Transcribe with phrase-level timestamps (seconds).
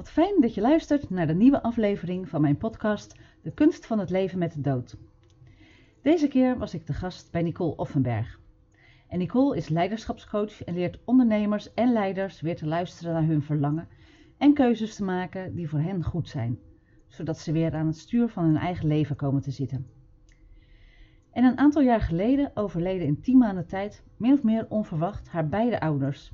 [0.00, 3.98] Wat fijn dat je luistert naar de nieuwe aflevering van mijn podcast De kunst van
[3.98, 4.96] het leven met de dood.
[6.02, 8.40] Deze keer was ik de gast bij Nicole Offenberg.
[9.08, 13.88] En Nicole is leiderschapscoach en leert ondernemers en leiders weer te luisteren naar hun verlangen
[14.38, 16.58] en keuzes te maken die voor hen goed zijn,
[17.08, 19.86] zodat ze weer aan het stuur van hun eigen leven komen te zitten.
[21.32, 25.48] En een aantal jaar geleden overleden in tien maanden tijd, min of meer onverwacht, haar
[25.48, 26.32] beide ouders.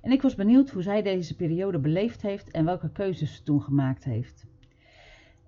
[0.00, 3.62] En ik was benieuwd hoe zij deze periode beleefd heeft en welke keuzes ze toen
[3.62, 4.46] gemaakt heeft.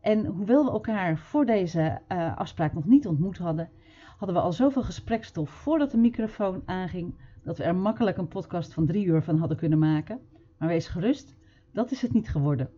[0.01, 3.70] En hoewel we elkaar voor deze uh, afspraak nog niet ontmoet hadden,
[4.16, 8.74] hadden we al zoveel gesprekstof voordat de microfoon aanging, dat we er makkelijk een podcast
[8.74, 10.20] van drie uur van hadden kunnen maken.
[10.59, 11.37] Maar wees gerust,
[11.73, 12.71] dat is het niet geworden.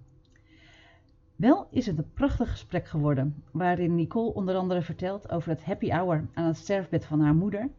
[1.36, 5.90] Wel is het een prachtig gesprek geworden, waarin Nicole onder andere vertelt over het happy
[5.90, 7.70] hour aan het sterfbed van haar moeder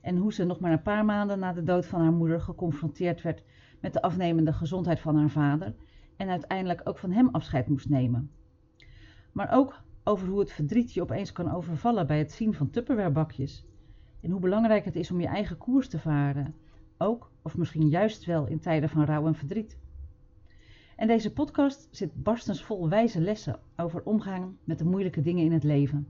[0.00, 3.22] en hoe ze nog maar een paar maanden na de dood van haar moeder geconfronteerd
[3.22, 3.42] werd
[3.80, 5.74] met de afnemende gezondheid van haar vader
[6.16, 8.30] en uiteindelijk ook van hem afscheid moest nemen.
[9.32, 13.66] Maar ook over hoe het verdriet je opeens kan overvallen bij het zien van tupperwarebakjes
[14.20, 16.54] en hoe belangrijk het is om je eigen koers te varen,
[16.98, 19.78] ook of misschien juist wel in tijden van rouw en verdriet.
[20.96, 25.64] En deze podcast zit barstensvol wijze lessen over omgaan met de moeilijke dingen in het
[25.64, 26.08] leven.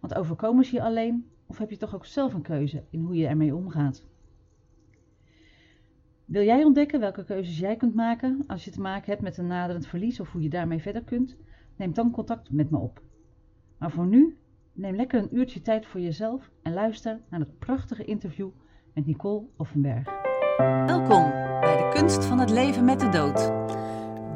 [0.00, 3.14] Want overkomen ze je alleen of heb je toch ook zelf een keuze in hoe
[3.14, 4.04] je ermee omgaat?
[6.24, 9.46] Wil jij ontdekken welke keuzes jij kunt maken als je te maken hebt met een
[9.46, 11.36] naderend verlies of hoe je daarmee verder kunt?
[11.76, 13.02] Neem dan contact met me op.
[13.78, 14.36] Maar voor nu,
[14.72, 18.50] neem lekker een uurtje tijd voor jezelf en luister naar het prachtige interview
[18.94, 20.08] met Nicole Offenberg.
[20.86, 21.30] Welkom
[21.60, 23.38] bij de kunst van het leven met de dood.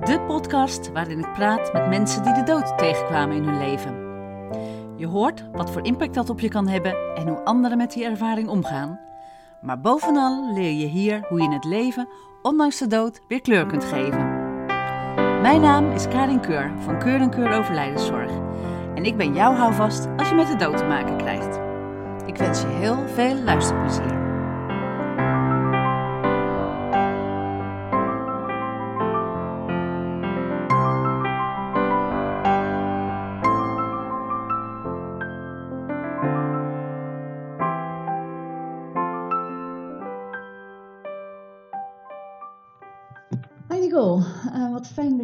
[0.07, 4.06] De podcast waarin ik praat met mensen die de dood tegenkwamen in hun leven.
[4.97, 8.05] Je hoort wat voor impact dat op je kan hebben en hoe anderen met die
[8.05, 9.01] ervaring omgaan.
[9.61, 12.09] Maar bovenal leer je hier hoe je het leven,
[12.43, 14.35] ondanks de dood, weer kleur kunt geven.
[15.43, 18.31] Mijn naam is Karin Keur van Keur en Keur Overlijdenszorg.
[18.95, 21.59] En ik ben jouw houvast als je met de dood te maken krijgt.
[22.27, 24.26] Ik wens je heel veel luisterplezier.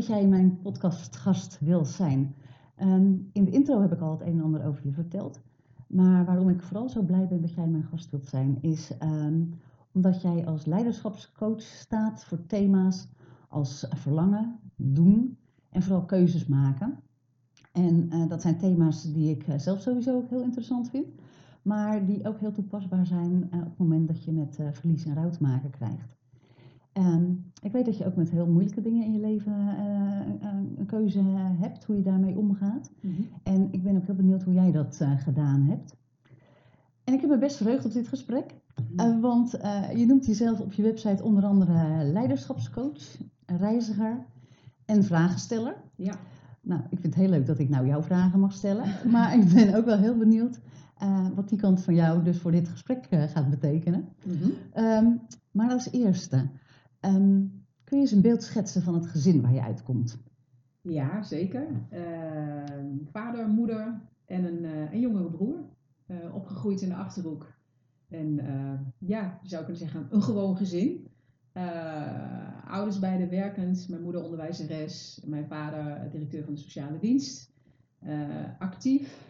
[0.07, 2.35] Dat jij mijn podcastgast wil zijn.
[2.77, 5.41] Ehm, in de intro heb ik al het een en ander over je verteld.
[5.87, 9.45] Maar waarom ik vooral zo blij ben dat jij mijn gast wilt zijn, is ehm,
[9.93, 13.09] omdat jij als leiderschapscoach staat voor thema's
[13.49, 15.37] als verlangen, doen
[15.71, 16.99] en vooral keuzes maken.
[17.73, 21.07] En uh, dat zijn thema's die ik eh, zelf sowieso ook heel interessant vind,
[21.63, 25.15] maar die ook heel toepasbaar zijn uh, op het moment dat je met verlies en
[25.15, 26.17] rouw te maken krijgt.
[26.99, 30.21] Um, ik weet dat je ook met heel moeilijke dingen in je leven uh,
[30.77, 31.23] een keuze
[31.61, 32.91] hebt, hoe je daarmee omgaat.
[33.01, 33.27] Mm -hmm.
[33.43, 35.97] En ik ben ook heel benieuwd hoe jij dat uh, gedaan hebt.
[37.05, 39.21] En ik heb me best verheugd op dit gesprek, mm -hmm.
[39.21, 39.51] want
[39.95, 43.17] je noemt jezelf op je website onder andere leiderschapscoach,
[43.47, 44.27] reiziger
[44.85, 45.75] en vragensteller.
[45.97, 46.15] Ja.
[46.61, 49.53] Nou, ik vind het heel leuk dat ik nou jouw vragen mag stellen, maar ik
[49.55, 50.61] ben ook wel heel benieuwd
[51.35, 54.09] wat die kant van jou dus voor dit gesprek gaat betekenen.
[54.25, 54.85] Mm -hmm.
[54.85, 55.21] um,
[55.51, 56.49] maar als eerste,
[57.05, 60.23] Um, kun je eens een beeld schetsen van het gezin waar je uitkomt?
[60.81, 61.67] Ja, zeker.
[61.93, 62.63] Uh,
[63.11, 65.65] vader, moeder en een, uh, een jongere broer.
[66.07, 67.55] Uh, opgegroeid in de Achterhoek.
[68.09, 71.07] En eh, ja, je zou kunnen zeggen een gewoon gezin.
[72.67, 73.89] ouders beide werkend.
[73.89, 75.23] Mijn moeder onderwijzeres.
[75.27, 77.53] Mijn vader directeur van de sociale dienst.
[78.59, 79.27] actief.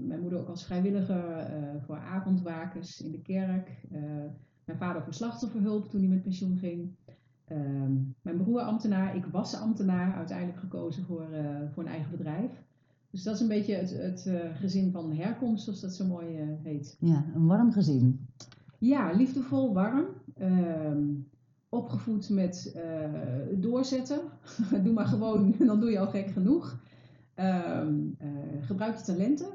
[0.00, 1.50] mijn moeder ook als vrijwilliger
[1.86, 3.86] voor avondwakers in de kerk.
[4.70, 6.90] Mijn vader voor slachtofferhulp toen hij met pensioen ging.
[7.44, 7.92] Ehm,
[8.22, 11.38] mijn broer ambtenaar, ik was ambtenaar, uiteindelijk gekozen voor, uh,
[11.72, 12.50] voor een eigen bedrijf.
[13.10, 16.40] Dus dat is een beetje het, het uh, gezin van herkomst, zoals dat zo mooi
[16.40, 16.96] uh, heet.
[17.00, 18.26] Ja, een warm gezin.
[18.78, 20.06] Ja, liefdevol, warm.
[20.34, 21.04] Ehm,
[21.68, 22.80] opgevoed met
[23.52, 24.20] doorzetten.
[24.84, 26.80] doe maar gewoon, dan doe je al gek genoeg.
[27.34, 27.94] Ehm,
[28.60, 29.48] gebruik je talenten.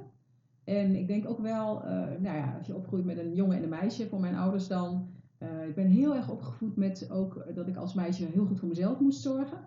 [0.63, 1.81] En ik denk ook wel,
[2.19, 5.13] nou ja, als je opgroeit met een jongen en een meisje, voor mijn ouders dan.
[5.39, 8.67] Uh, ik ben heel erg opgevoed met ook dat ik als meisje heel goed voor
[8.67, 9.57] mezelf moest zorgen.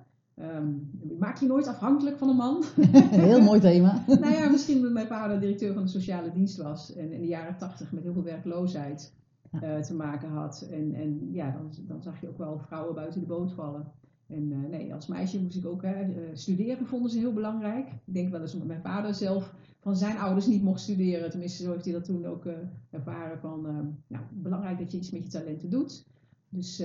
[0.43, 2.65] Um, maak je nooit afhankelijk van een man.
[3.27, 4.05] heel mooi thema.
[4.07, 6.95] nou ja, misschien omdat mijn vader directeur van de sociale dienst was.
[6.95, 9.15] En in de jaren tachtig met heel veel werkloosheid
[9.53, 10.69] uh, te maken had.
[10.71, 13.93] En, en ja, dan, dan zag je ook wel vrouwen buiten de boot vallen.
[14.27, 15.85] En uh, nee, als meisje moest ik ook
[16.33, 17.89] studeren, vonden ze heel belangrijk.
[17.89, 21.31] Ik denk wel eens omdat mijn vader zelf van zijn ouders niet mocht studeren.
[21.31, 22.53] Tenminste, zo heeft hij dat toen ook uh,
[22.91, 23.63] ervaren van,
[24.07, 26.05] nou, belangrijk dat je iets met je talenten doet.
[26.49, 26.77] Dus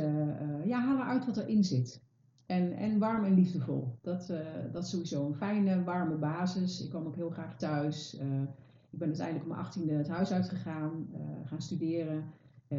[0.65, 2.01] ja, haal eruit wat erin zit.
[2.45, 3.95] En, en warm en liefdevol.
[4.01, 4.33] Dat,
[4.71, 6.83] dat is sowieso een fijne, warme basis.
[6.83, 8.13] Ik kwam ook heel graag thuis.
[8.89, 11.07] Ik ben uiteindelijk om mijn achttiende het huis uitgegaan,
[11.45, 12.23] gaan studeren.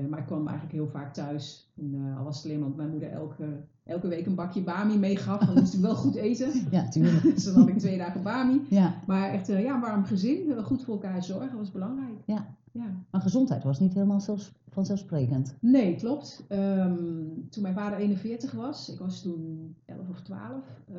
[0.08, 1.72] Maar ik kwam eigenlijk heel vaak thuis.
[1.76, 3.44] En, al was het alleen maar mijn moeder elke,
[3.84, 5.40] elke week een bakje bami meegaf.
[5.40, 6.52] Dan moest ik wel goed eten.
[6.70, 7.22] Ja, tuurlijk.
[7.34, 8.60] dus dan had ik twee dagen bami.
[8.68, 8.94] Ja.
[9.06, 10.62] Maar echt ja, een warm gezin.
[10.62, 12.18] Goed voor elkaar zorgen was belangrijk.
[12.26, 12.46] Ja.
[12.72, 13.04] ja.
[13.10, 15.56] Maar gezondheid was niet helemaal zelfs vanzelfsprekend.
[15.60, 16.44] Nee, klopt.
[16.48, 19.83] Um, toen mijn vader 41 was, ik was toen 11
[20.14, 20.98] of 12, uh,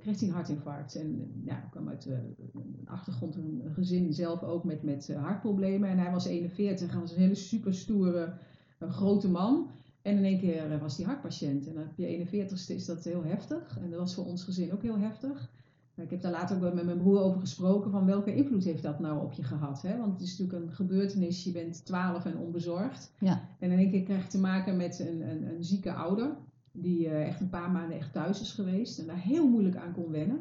[0.00, 0.94] kreeg hij een hartinfarct.
[0.94, 2.14] En ja, ik kwam uit uh,
[2.54, 5.88] een achtergrond, een gezin zelf ook met, met uh, hartproblemen.
[5.88, 8.34] En hij was 41, hij was een hele super stoere,
[8.78, 9.70] grote man.
[10.02, 11.66] En in één keer was hij hartpatiënt.
[11.66, 13.78] En op je 41ste is dat heel heftig.
[13.82, 15.50] En dat was voor ons gezin ook heel heftig.
[15.94, 19.00] Ik heb daar later ook met mijn broer over gesproken van welke invloed heeft dat
[19.00, 19.82] nou op je gehad.
[19.82, 19.98] Hè?
[19.98, 23.12] Want het is natuurlijk een gebeurtenis, je bent 12 en onbezorgd.
[23.18, 23.48] Ja.
[23.58, 26.36] En in één keer krijg je te maken met een, een, een zieke ouder,
[26.72, 29.92] die uh, echt een paar maanden echt thuis is geweest en daar heel moeilijk aan
[29.92, 30.38] kon wennen.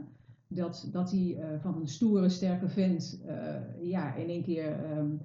[0.47, 5.19] Dat, dat hij uh, van een stoere, sterke vent uh, ja, in één keer um,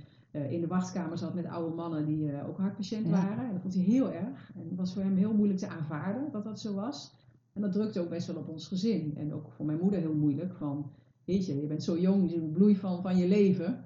[0.51, 3.13] in de wachtkamer zat met oude mannen die ook hartpatiënt Ja.
[3.13, 3.45] waren.
[3.45, 4.51] En dat vond hij heel erg.
[4.55, 7.15] En het was voor hem heel moeilijk te aanvaarden dat dat zo was.
[7.53, 9.15] En dat drukte ook best wel op ons gezin.
[9.17, 10.55] En ook voor mijn moeder heel moeilijk.
[10.55, 10.91] Van,
[11.25, 13.85] weet je, je bent zo jong, je de bloei van, van je leven.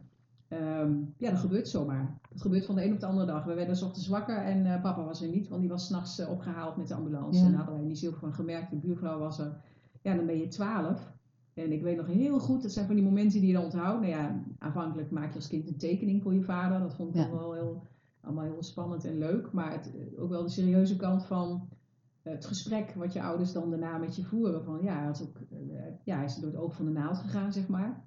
[0.53, 2.19] Um, ja, dat gebeurt zomaar.
[2.31, 3.45] Dat gebeurt van de een op de andere dag.
[3.45, 6.31] We werden ochtends wakker en uh, papa was er niet, want die was s'nachts uh,
[6.31, 7.39] opgehaald met de ambulance.
[7.39, 7.45] Ja.
[7.45, 8.71] En daar hadden wij niet zoveel van gemerkt.
[8.71, 9.57] De buurvrouw was er.
[10.03, 11.13] Ja, dan ben je twaalf.
[11.55, 14.01] En ik weet nog heel goed, dat zijn van die momenten die je dan onthoudt.
[14.01, 16.81] Nou ja, aanvankelijk maak je als kind een tekening voor je vader.
[16.81, 17.31] Dat vond ik Ja.
[17.31, 17.83] wel heel,
[18.21, 19.53] allemaal heel spannend en leuk.
[19.53, 21.69] Maar het, ook wel de serieuze kant van
[22.23, 24.65] het gesprek wat je ouders dan daarna met je voeren.
[24.65, 25.37] Van ja, hij, had ook,
[26.05, 28.05] ja, hij is door het oog van de naald gegaan, zeg maar.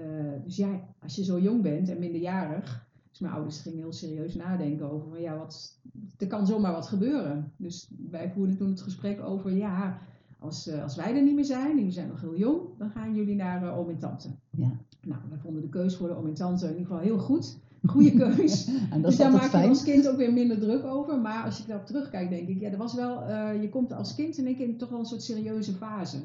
[0.00, 2.88] Uh, dus ja, als je zo jong bent en minderjarig.
[3.10, 5.78] Dus mijn ouders gingen heel serieus nadenken over van ja, wat,
[6.18, 7.52] er kan zomaar wat gebeuren.
[7.56, 9.98] Dus wij voerden toen het gesprek over ja,
[10.38, 12.90] als, uh, als wij er niet meer zijn, en jullie zijn nog heel jong, dan
[12.90, 14.28] gaan jullie naar uh, oom en tante.
[14.50, 14.72] Ja.
[15.02, 17.58] Nou, wij vonden de keus voor de oom en tante in ieder geval heel goed.
[17.86, 18.66] Goede keus.
[18.92, 21.18] En dat dus daar maak je als kind ook weer minder druk over.
[21.18, 24.14] Maar als je daarop terugkijkt, denk ik, ja, er was wel, uh, je komt als
[24.14, 26.16] kind in één keer toch wel een soort serieuze fase.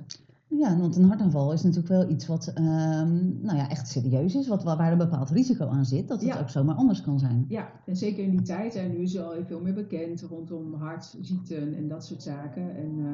[0.48, 4.48] Ja, want een hartaanval is natuurlijk wel iets wat um, nou ja, echt serieus is,
[4.48, 6.40] wat, waar een bepaald risico aan zit, dat het Ja.
[6.40, 7.46] ook zomaar anders kan zijn.
[7.48, 8.76] Ja, en zeker in die tijd.
[8.76, 12.76] En nu is er al veel meer bekend rondom hartziekten en dat soort zaken.
[12.76, 13.08] En uh,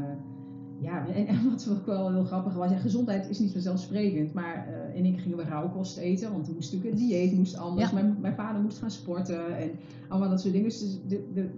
[0.82, 4.34] ja, en, en, wat ook wel heel grappig was, ja, gezondheid is niet vanzelfsprekend.
[4.34, 7.38] Maar uh, in één keer gingen we rauwkost eten, want er moest natuurlijk het dieet
[7.38, 7.90] moest anders.
[7.90, 7.94] Ja.
[7.94, 9.72] Mijn, mijn vader moest gaan sporten en
[10.08, 10.70] allemaal dat soort dingen.
[10.70, 11.00] Dus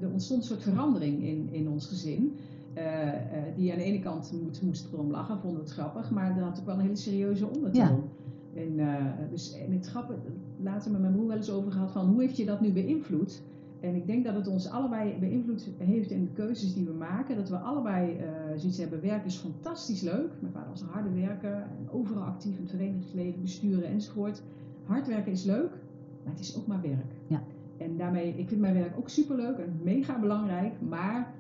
[0.02, 2.34] er ontstond een soort verandering in, in ons gezin.
[2.78, 3.14] Uh, uh,
[3.56, 6.60] die aan de ene kant moest, moest erom lachen, vonden het grappig, maar dat had
[6.60, 8.04] ook wel een hele serieuze ondertoon.
[8.54, 8.62] Ja.
[8.62, 10.20] En, uh, dus, en het grappige,
[10.58, 13.42] later met mijn broer wel eens over gehad van hoe heeft je dat nu beïnvloed?
[13.80, 17.36] En ik denk dat het ons allebei beïnvloed heeft in de keuzes die we maken.
[17.36, 18.26] Dat we allebei uh,
[18.56, 20.32] zoiets hebben, werk is fantastisch leuk.
[20.40, 24.42] Mijn vader was een harde werker, en overal actief in het verenigingsleven, besturen enzovoort.
[24.84, 25.72] Hard werken is leuk,
[26.24, 27.14] maar het is ook maar werk.
[27.28, 27.44] Ja.
[27.78, 31.34] En daarmee, ik vind mijn werk ook superleuk en mega belangrijk, maar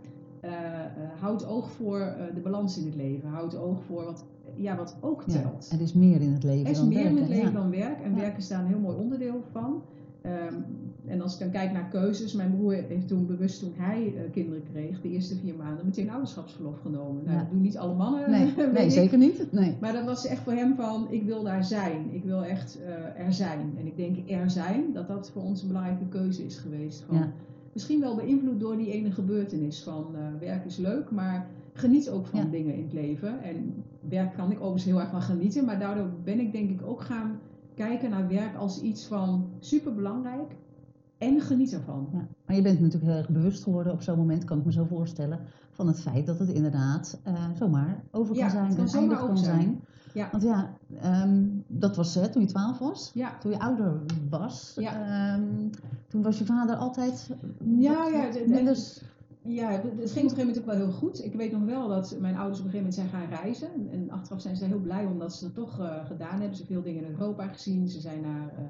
[1.19, 3.29] houd oog voor uh, de balans in het leven.
[3.29, 4.25] Houd oog voor wat,
[4.55, 5.67] ja, wat ook telt.
[5.69, 7.15] Ja, er is meer in het leven er is dan meer werken.
[7.15, 7.59] in het leven ja.
[7.59, 7.99] dan werk.
[8.03, 8.19] En Ja.
[8.19, 9.81] werk is daar een heel mooi onderdeel van.
[10.25, 10.65] Um,
[11.05, 14.31] en als ik dan kijk naar keuzes, mijn broer heeft toen bewust toen hij uh,
[14.31, 17.23] kinderen kreeg, de eerste vier maanden, meteen ouderschapsverlof genomen.
[17.23, 17.41] Nou, Ja.
[17.43, 18.31] dat doen niet alle mannen.
[18.31, 19.47] Nee, nee zeker niet.
[19.51, 19.77] Nee.
[19.81, 22.09] Maar dat was echt voor hem van, ik wil daar zijn.
[22.13, 23.73] Ik wil echt uh, er zijn.
[23.79, 27.01] En ik denk er zijn, dat dat voor ons een belangrijke keuze is geweest.
[27.07, 27.31] Van, Ja.
[27.73, 32.27] Misschien wel beïnvloed door die ene gebeurtenis van uh, werk is leuk, maar geniet ook
[32.27, 32.45] van Ja.
[32.45, 33.41] dingen in het leven.
[33.41, 33.73] En
[34.09, 37.01] werk kan ik overigens heel erg van genieten, maar daardoor ben ik denk ik ook
[37.01, 37.39] gaan
[37.75, 40.55] kijken naar werk als iets van super belangrijk
[41.17, 42.07] en geniet ervan.
[42.13, 42.27] Ja.
[42.45, 44.85] Maar je bent natuurlijk heel erg bewust geworden op zo'n moment, kan ik me zo
[44.85, 45.39] voorstellen,
[45.71, 49.17] van het feit dat het inderdaad uh, zomaar over kan Ja, zijn het kan zomaar
[49.17, 49.61] kan over zijn.
[49.61, 49.79] zijn.
[50.13, 50.29] Ja.
[50.31, 51.43] Want ja, ehm,
[51.79, 53.37] dat was hè, toen je twaalf was, Ja.
[53.37, 53.99] toen je ouder
[54.29, 54.73] was.
[54.75, 55.33] Ja.
[55.35, 55.69] ehm,
[56.07, 57.29] toen was je vader altijd
[57.63, 59.01] Ja, ja, minder de-
[59.45, 61.23] Ja, het ging op een gegeven moment ook wel heel goed.
[61.23, 63.67] Ik weet nog wel dat mijn ouders op een gegeven moment zijn gaan reizen.
[63.91, 66.55] En- achteraf zijn ze heel blij omdat ze het toch eh, gedaan hebben.
[66.57, 67.87] Ze hebben veel dingen in Europa gezien.
[67.89, 68.63] Ze zijn naar eh,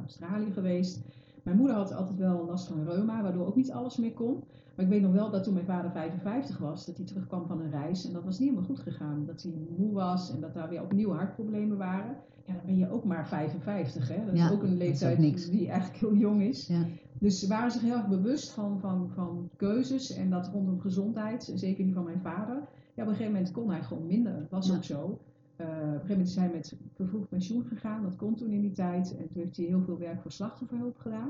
[0.00, 1.00] Australië geweest.
[1.42, 4.42] Mijn moeder had altijd wel last van reuma, waardoor ook niet alles meer kon.
[4.80, 7.60] Maar ik weet nog wel dat toen mijn vader 55 was, dat hij terugkwam van
[7.60, 8.06] een reis.
[8.06, 9.24] En dat was niet helemaal goed gegaan.
[9.26, 12.16] Dat hij moe was en dat daar weer opnieuw hartproblemen waren.
[12.44, 14.24] Ja, dan ben je ook maar 55, hè.
[14.24, 16.66] Dat Ja, is ook een ook leeftijd die eigenlijk heel jong is.
[16.66, 16.84] Ja.
[17.18, 21.52] Dus ze waren zich heel erg bewust van, van, van keuzes en dat rondom gezondheid,
[21.54, 22.54] zeker die van mijn vader.
[22.94, 24.32] Ja, op een gegeven moment kon hij gewoon minder.
[24.38, 24.74] Dat was Ja.
[24.76, 25.20] ook zo.
[25.56, 28.02] Eh, op een gegeven moment is hij met vervroegd pensioen gegaan.
[28.02, 29.16] Dat kon toen in die tijd.
[29.18, 31.28] En toen heeft hij heel veel werk voor slachtofferhulp gedaan.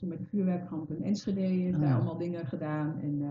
[0.00, 1.94] Toen met de vuurwerkramp in Enschede heeft Oh hij ja.
[1.94, 2.94] allemaal dingen gedaan.
[3.02, 3.28] En eh,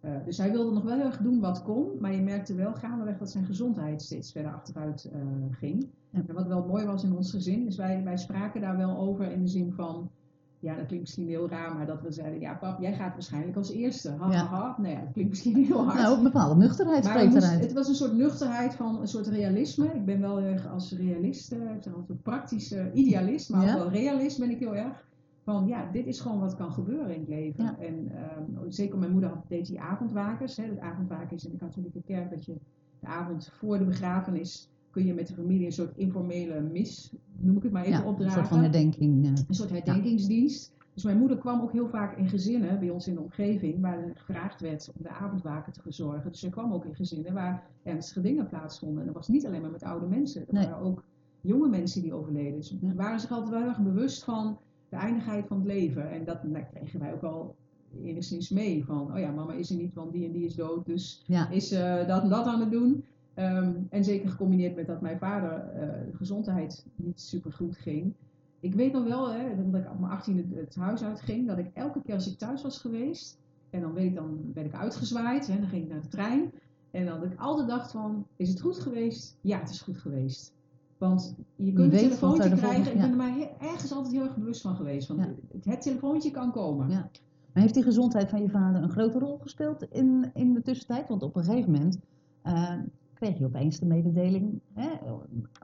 [0.00, 2.74] Eh, dus hij wilde nog wel heel erg doen wat kon, maar je merkte wel
[2.74, 5.86] gaandeweg dat zijn gezondheid steeds verder achteruit eh, ging.
[6.10, 6.22] Ja.
[6.26, 9.30] En wat wel mooi was in ons gezin, is wij, wij spraken daar wel over
[9.32, 10.10] in de zin van,
[10.58, 13.56] ja dat klinkt misschien heel raar, maar dat we zeiden, ja pap, jij gaat waarschijnlijk
[13.56, 14.10] als eerste.
[14.18, 14.44] Ha, Ja.
[14.46, 14.74] ha.
[14.80, 15.98] Nee, dat klinkt misschien heel hard.
[15.98, 17.60] Nou, een bepaalde nuchterheid Maar spreekt eruit.
[17.60, 19.86] het was een soort nuchterheid van een soort realisme.
[19.86, 23.72] Ik ben wel erg als realist, ik zeg altijd een praktische idealist, maar Ja.
[23.72, 25.06] ook wel realist ben ik heel erg.
[25.48, 27.64] Van ja, dit is gewoon wat kan gebeuren in het leven.
[27.64, 27.78] Ja.
[27.78, 30.56] En ehm, zeker mijn moeder had, deed die avondwakers.
[30.56, 30.64] Hè.
[30.64, 32.54] Het avondwaken is in de katholieke kerk dat je
[33.00, 37.56] de avond voor de begrafenis kun je met de familie een soort informele mis, noem
[37.56, 39.26] ik het maar even, Ja, een opdragen soort van herdenking.
[39.26, 40.72] een soort herdenkingsdienst.
[40.94, 43.98] Dus mijn moeder kwam ook heel vaak in gezinnen bij ons in de omgeving waar
[43.98, 46.30] er gevraagd werd om de avondwaken te verzorgen.
[46.30, 48.98] Dus ze kwam ook in gezinnen waar ernstige dingen plaatsvonden.
[49.00, 50.66] En dat was niet alleen maar met oude mensen, er Nee.
[50.66, 51.04] waren ook
[51.40, 52.54] jonge mensen die overleden.
[52.54, 56.10] Dus waren zich altijd wel heel erg bewust van de eindigheid van het leven.
[56.10, 56.40] En dat
[56.72, 57.56] kregen wij ook al
[58.02, 58.84] enigszins mee.
[58.84, 60.86] Van, oh ja, mama is er niet, want die en die is dood.
[60.86, 63.04] Dus Ja, is eh, dat en dat aan het doen.
[63.34, 68.12] Ehm, en zeker gecombineerd met dat mijn vader eh, de gezondheid niet super goed ging.
[68.60, 71.58] Ik weet nog wel, hè, dat ik op mijn 18e het, het huis uitging, dat
[71.58, 73.38] ik elke keer als ik thuis was geweest,
[73.70, 76.52] en dan, weet ik, dan werd ik uitgezwaaid, hè, dan ging ik naar de trein.
[76.90, 79.38] En dan dat ik altijd dacht van, is het goed geweest?
[79.40, 80.52] Ja, het is goed geweest.
[80.98, 82.58] Want je kunt een telefoontje krijgen.
[82.58, 85.08] volgende- Ik ben er mij he- ergens altijd heel erg bewust van geweest.
[85.08, 85.70] Want Ja.
[85.70, 86.90] het, telefoontje kan komen.
[86.90, 87.10] Ja.
[87.52, 91.08] Maar heeft die gezondheid van je vader een grote rol gespeeld in, in de tussentijd?
[91.08, 91.98] Want op een gegeven moment
[92.42, 92.72] eh,
[93.14, 94.88] kreeg je opeens de mededeling, hè,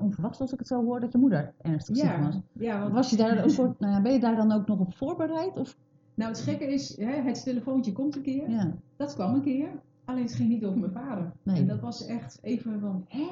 [0.01, 2.35] onverwachts als ik het zo hoor, dat je moeder ernstig ziek was.
[2.35, 4.67] ja, ja, want Was je daar een soort, nou ja, ben je daar dan ook
[4.67, 5.57] nog op voorbereid?
[5.57, 5.77] Of,
[6.15, 8.51] Nou, het gekke is, hè, het telefoontje komt een keer.
[8.51, 9.69] ja, Dat kwam een keer.
[10.05, 11.33] Alleen het ging niet over mijn vader.
[11.43, 11.57] Nee.
[11.61, 13.27] En dat was echt even van, hè?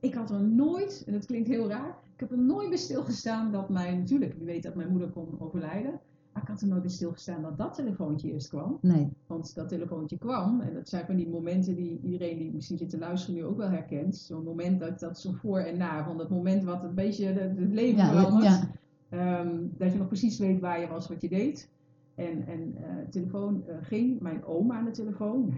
[0.00, 3.52] Ik had er nooit, en dat klinkt heel raar, ik heb er nooit bij stilgestaan
[3.52, 6.00] dat mijn, natuurlijk, je weet dat mijn moeder kon overlijden.
[6.32, 8.78] Maar ik had er nooit bij stilgestaan dat dat telefoontje eerst kwam.
[8.80, 12.78] nee, Want dat telefoontje kwam, en dat zijn van die momenten die iedereen die misschien
[12.78, 14.16] zit te luisteren nu ook wel herkent.
[14.16, 17.52] Zo'n moment dat dat zo voor en na, van dat moment wat een beetje het,
[17.58, 18.44] leven ja, verandert.
[18.44, 18.70] ja,
[19.08, 21.70] Ehm, dat je nog precies weet waar je was, wat je deed.
[22.14, 25.54] En, en eh, de telefoon eh, ging, mijn oma aan de telefoon.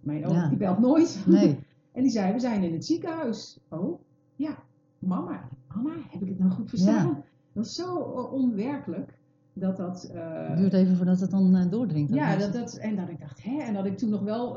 [0.00, 0.48] Mijn oma, Ja.
[0.48, 1.22] die belt nooit.
[1.26, 1.58] nee,
[1.94, 3.58] En die zei, we zijn in het ziekenhuis.
[3.68, 4.00] Oh,
[4.36, 4.56] ja,
[4.98, 5.48] mama.
[5.74, 7.24] Mama, heb ik het nou goed verstaan?
[7.52, 9.18] Dat is zo eh, onwerkelijk.
[9.52, 10.04] Dat dat...
[10.14, 12.14] eh, het duurt even voordat het dan eh, doordringt.
[12.14, 14.52] ja, dat, dat, en dat ik dacht, hè, en dat ik toen nog wel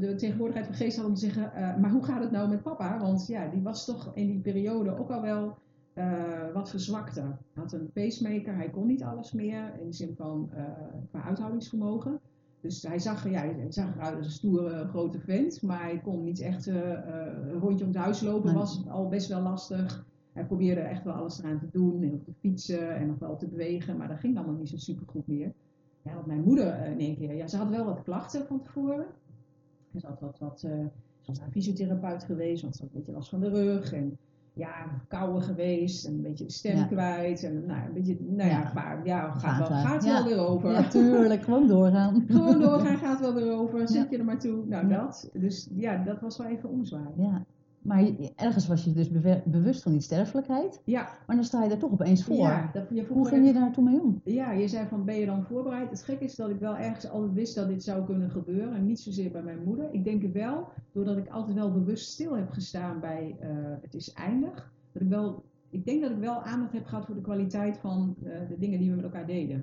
[0.00, 2.98] de tegenwoordigheid van geest had om te zeggen, maar hoe gaat het nou met papa?
[3.00, 5.56] Want ja, die was toch in die periode ook al wel
[6.52, 7.22] wat verzwakter.
[7.24, 10.50] Hij had een pacemaker, hij kon niet alles meer, in de zin van
[11.10, 12.20] qua uithoudingsvermogen.
[12.64, 16.24] Dus hij zag, ja, hij zag eruit als een stoere grote vent, maar hij kon
[16.24, 18.58] niet echt eh, eh, een rondje om het huis lopen, Nee.
[18.58, 20.06] was al best wel lastig.
[20.32, 23.36] Hij probeerde echt wel alles eraan te doen, en op te fietsen en nog wel
[23.36, 25.52] te bewegen, maar dat ging allemaal niet zo super goed meer.
[26.02, 28.62] Ja, want mijn moeder eh, in één keer, ja, ze had wel wat klachten van
[28.62, 29.06] tevoren.
[29.96, 30.70] Ze had wat, wat, eh,
[31.20, 33.92] ze was naar een fysiotherapeut geweest, want ze had een beetje last van de rug.
[33.92, 34.18] En
[34.54, 36.84] ja, verkouden geweest en een beetje de stem Ja.
[36.84, 37.42] kwijt.
[37.42, 38.70] En nou, een beetje, nou ja, Ja.
[38.74, 40.12] maar, ja gaat, Gaat wel, gaat Ja.
[40.12, 40.70] wel weer over.
[40.72, 42.24] Ja, tuurlijk, gewoon doorgaan.
[42.28, 43.88] Gewoon doorgaan, gaat wel weer over.
[43.88, 44.64] Zet je er maar toe.
[44.66, 45.30] Nou, dat.
[45.32, 47.04] Dus ja, dat was wel even omzwaai.
[47.16, 47.44] Ja,
[47.84, 49.10] maar ergens was je dus
[49.44, 52.36] bewust van die sterfelijkheid, Ja, maar dan sta je er toch opeens voor.
[52.36, 54.20] ja, dat, je Hoe ging je daar toen mee om?
[54.24, 55.90] Ja, je zei van ben je dan voorbereid?
[55.90, 58.74] Het gek is dat ik wel ergens altijd wist dat dit zou kunnen gebeuren.
[58.74, 59.88] En niet zozeer bij mijn moeder.
[59.92, 63.48] Ik denk het wel, doordat ik altijd wel bewust stil heb gestaan bij eh,
[63.80, 64.72] het is eindig.
[64.92, 68.14] Dat ik wel, ik denk dat ik wel aandacht heb gehad voor de kwaliteit van
[68.24, 69.62] eh, de dingen die we met elkaar deden.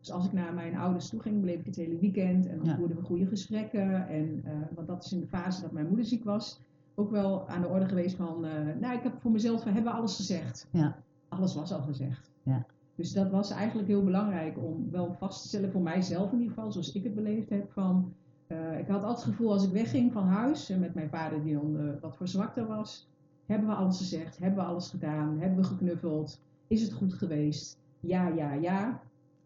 [0.00, 2.46] Dus als ik naar mijn ouders toe ging, bleef ik het hele weekend.
[2.46, 2.76] En dan Ja.
[2.76, 4.08] voerden we goede gesprekken.
[4.08, 6.60] En, eh, want dat is in de fase dat mijn moeder ziek was.
[6.98, 9.92] Ook wel aan de orde geweest van, eh, nou ik heb voor mezelf, we hebben
[9.92, 10.68] alles gezegd.
[10.72, 10.96] Ja.
[11.28, 12.30] Alles was al gezegd.
[12.42, 12.66] Ja.
[12.94, 16.54] Dus dat was eigenlijk heel belangrijk om wel vast te stellen, voor mijzelf in ieder
[16.54, 17.72] geval, zoals ik het beleefd heb.
[17.72, 18.12] Van,
[18.46, 21.42] eh, ik had altijd het gevoel als ik wegging van huis, en met mijn vader
[21.42, 23.08] die dan eh, wat verzwakter was,
[23.46, 27.78] hebben we alles gezegd, hebben we alles gedaan, hebben we geknuffeld, is het goed geweest?
[28.00, 29.00] Ja, ja, ja.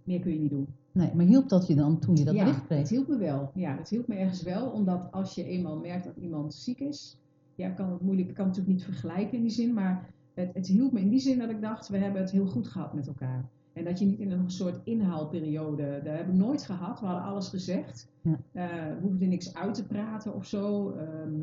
[0.05, 0.67] Meer kun je niet doen.
[0.93, 2.79] Nee, maar hielp dat je dan toen je dat ja, bericht kreeg?
[2.79, 3.51] het hielp me wel.
[3.55, 7.17] Ja, het hielp me ergens wel, omdat als je eenmaal merkt dat iemand ziek is,
[7.61, 10.51] ja, kan het moeilijk, ik kan het natuurlijk niet vergelijken in die zin, maar het,
[10.55, 12.95] het hielp me in die zin dat ik dacht, we hebben het heel goed gehad
[12.95, 13.49] met elkaar.
[13.73, 17.25] En dat je niet in een soort inhaalperiode, daar heb ik nooit gehad, we hadden
[17.25, 18.09] alles gezegd.
[18.23, 18.39] Ja.
[18.53, 18.65] Eh,
[18.95, 20.91] we hoefden niks uit te praten of zo.
[20.91, 21.35] Ehm,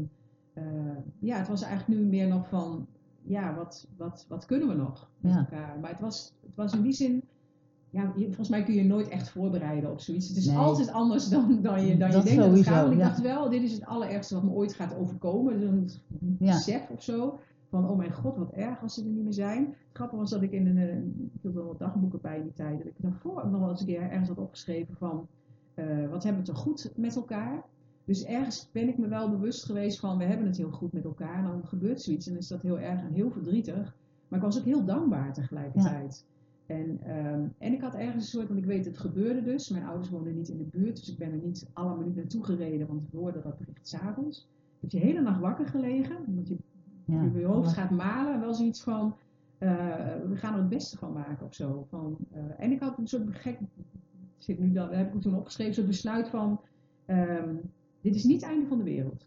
[0.54, 0.64] eh,
[1.20, 2.88] ja, het was eigenlijk nu meer nog van,
[3.24, 5.38] ja, wat, wat, wat kunnen we nog met Ja.
[5.40, 5.80] elkaar?
[5.80, 7.24] Maar het was, het was in die zin,
[7.89, 10.27] ja, je- volgens mij kun je nooit echt voorbereiden op zoiets.
[10.27, 10.58] Het is Nee.
[10.58, 12.82] altijd anders dan, dan je, dan je Dat denkt dat het sowieso, gaat.
[12.82, 13.06] Want ik ja.
[13.08, 15.62] dacht wel, dit is het allerergste wat me ooit gaat overkomen.
[15.62, 15.89] Een
[16.39, 16.53] Ja.
[16.53, 17.39] besef of zo.
[17.70, 19.65] Van, oh mijn god, wat erg als ze er niet meer zijn.
[19.65, 22.44] Het grappige was dat ik in een, eh, ik hield wel wat dagboeken bij in
[22.44, 22.77] die tijd.
[22.77, 25.27] Dat ik daarvoor nog wel eens een keer ergens had opgeschreven van,
[25.74, 27.63] eh, wat hebben we toch goed met elkaar.
[28.06, 31.03] Dus ergens ben ik me wel bewust geweest van, we hebben het heel goed met
[31.03, 31.38] elkaar.
[31.38, 33.96] En dan gebeurt zoiets en is dat heel erg en heel verdrietig.
[34.27, 36.25] Maar ik was ook heel dankbaar tegelijkertijd.
[36.68, 39.70] En, ehm, en ik had ergens een soort, want ik weet het gebeurde dus.
[39.70, 42.44] Mijn ouders woonden niet in de buurt, dus ik ben er niet alle minuten naartoe
[42.44, 44.48] gereden, want we hoorden dat bericht s'avonds.
[44.80, 46.58] Ik heb je hele nacht wakker gelegen, omdat je,
[47.06, 47.22] Ja.
[47.24, 48.34] je, je hoofd gaat malen.
[48.34, 49.16] En wel zoiets van,
[49.58, 49.70] eh,
[50.28, 51.86] we gaan er het beste van maken of zo.
[51.90, 53.60] Van, eh, en ik had een soort gek,
[54.38, 56.60] zit nu dan, heb ik toen opgeschreven, zo'n besluit van,
[57.06, 57.56] ehm,
[58.02, 59.26] dit is niet het einde van de wereld.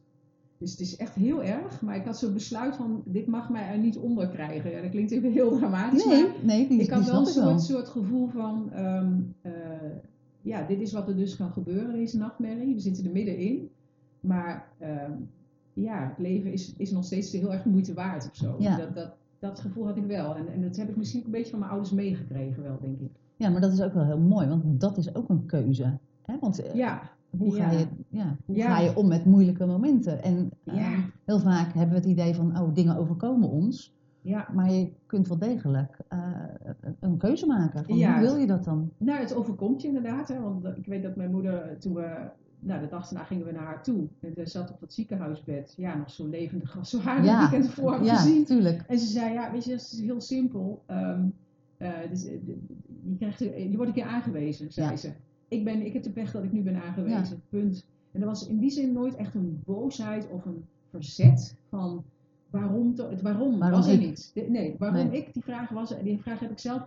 [0.61, 3.69] Dus het is echt heel erg, maar ik had zo'n besluit van, dit mag mij
[3.69, 4.71] er niet onder krijgen.
[4.71, 7.35] Ja, dat klinkt even heel dramatisch, maar Nee, nee, die, ik had die wel een
[7.35, 7.59] wel.
[7.59, 9.13] soort, gevoel van, ehm,
[9.43, 9.53] eh,
[10.43, 12.75] ja, dit is wat er dus kan gebeuren, deze nachtmerrie.
[12.75, 13.69] We zitten er middenin.
[14.21, 15.13] Maar ehm,
[15.73, 18.57] ja, het leven is, is nog steeds heel erg de moeite waard of zo.
[18.59, 18.77] Ja.
[18.77, 20.37] Dat, dat, dat gevoel had ik wel.
[20.37, 23.01] En, en dat heb ik misschien ook een beetje van mijn ouders meegekregen wel, denk
[23.01, 23.11] ik.
[23.37, 25.99] Ja, maar dat is ook wel heel mooi, want dat is ook een keuze.
[26.23, 26.39] Hè?
[26.41, 27.79] Want eh, Ja, hoe, ga ja.
[27.79, 28.75] je, ja, hoe Ja.
[28.77, 30.23] ga je om met moeilijke momenten?
[30.23, 30.91] En eh, Ja.
[31.25, 33.99] heel vaak hebben we het idee van, oh, dingen overkomen ons.
[34.23, 34.49] ja.
[34.55, 36.19] Maar je kunt wel degelijk eh,
[37.01, 37.85] een keuze maken.
[37.85, 37.95] Van.
[38.05, 38.91] Hoe wil je dat dan?
[38.97, 40.29] Nou, het overkomt je inderdaad.
[40.29, 43.47] Hè, want dat- ik weet dat mijn moeder, toen we, nou, de dag daarna gingen
[43.47, 44.07] we naar haar toe.
[44.21, 45.75] En ze zat op dat ziekenhuisbed.
[45.77, 47.41] Ja, nog zo levendig als we haar Ja.
[47.41, 48.45] het weekend hebben ja, gezien.
[48.45, 48.83] tuurlijk.
[48.87, 50.83] En ze zei, ja, weet je, dat is heel simpel.
[50.87, 51.23] Ehm,
[51.77, 52.33] eh, dus, eh,
[53.05, 54.97] je, krijgt, je wordt een keer aangewezen, zei Ja.
[54.97, 55.11] ze.
[55.51, 57.87] Ik, ben, ik heb de pech dat ik nu ben aangewezen, punt.
[58.13, 62.05] En er was in die zin nooit echt een boosheid of een verzet van
[62.51, 64.31] waarom, to- het waarom, Waarom was er niet.
[64.35, 65.19] De- nee, waarom Nee.
[65.21, 66.87] ik, die vraag, was, die vraag heb ik zelf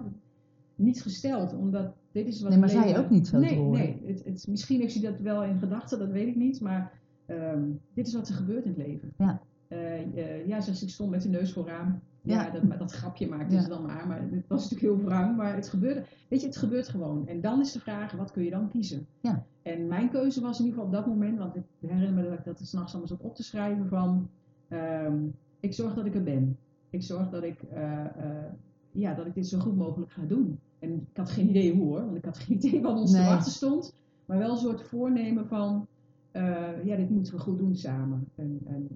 [0.75, 3.39] niet gesteld, omdat dit is wat Nee, maar het zei je leven- ook niet zo
[3.39, 3.59] nee.
[3.59, 6.91] Nee, het, het, misschien heeft ze dat wel in gedachten, dat weet ik niet, maar
[7.25, 7.61] ehm,
[7.93, 9.13] dit is wat er gebeurt in het leven.
[9.17, 9.41] Ja.
[9.67, 11.87] Eh, ja, zoals ik stond met de neus vooraan.
[11.87, 12.49] Ja, Ja.
[12.49, 14.07] dat, dat grapje maakte ze dan maar.
[14.07, 15.37] Maar het was natuurlijk heel wrang.
[15.37, 16.03] Maar het gebeurde.
[16.27, 17.27] Weet je, het gebeurt gewoon.
[17.27, 19.07] En dan is de vraag, wat kun je dan kiezen?
[19.21, 19.45] Ja.
[19.61, 22.33] En mijn keuze was in ieder geval op dat moment, want ik herinner me dat
[22.39, 24.29] ik dat s'nachts allemaal zat op te schrijven van,
[24.67, 25.17] ehm,
[25.59, 26.57] ik zorg dat ik er ben.
[26.89, 28.51] Ik zorg dat ik, eh, eh,
[28.91, 30.59] ja, dat ik dit zo goed mogelijk ga doen.
[30.79, 33.21] En ik had geen idee hoe hoor, want ik had geen idee wat ons Nee.
[33.23, 33.95] te wachten stond.
[34.25, 35.87] Maar wel een soort voornemen van,
[36.31, 38.27] eh, ja, dit moeten we goed doen samen.
[38.35, 38.87] En, en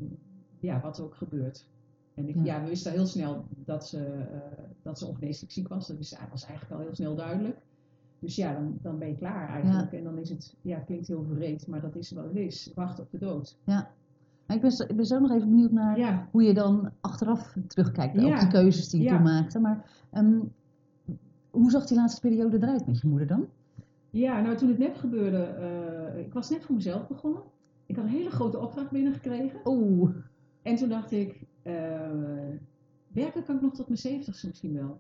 [0.59, 1.67] ja, wat er ook gebeurt.
[2.17, 2.43] En ik, Ja.
[2.43, 2.61] ja.
[2.63, 5.87] we wisten heel snel dat ze, eh, dat ze ongeneeslijk ziek was.
[5.87, 5.97] Dat
[6.29, 7.57] was eigenlijk al heel snel duidelijk.
[8.19, 9.91] Dus ja, dan, dan ben je klaar eigenlijk.
[9.93, 12.71] En dan is het, ja, het klinkt heel vreed, maar dat is wat het is.
[12.75, 13.57] Wachten op de dood.
[13.65, 16.91] Maar ik ben, zo- ik ben zo nog even benieuwd naar Ja, hoe je dan
[17.01, 18.39] achteraf terugkijkt op Ja.
[18.39, 19.15] de keuzes die je Ja.
[19.15, 19.59] toen maakte.
[19.59, 20.39] Maar ehm,
[21.51, 23.45] hoe zag die laatste periode eruit met je moeder dan?
[24.09, 27.41] ja nou toen het net gebeurde, eh, ik was net voor mezelf begonnen.
[27.85, 29.59] Ik had een hele grote opdracht binnengekregen.
[29.65, 30.09] Oeh,
[30.61, 32.55] En toen dacht ik, eh,
[33.07, 34.99] werken kan ik nog tot mijn zeventigste misschien wel.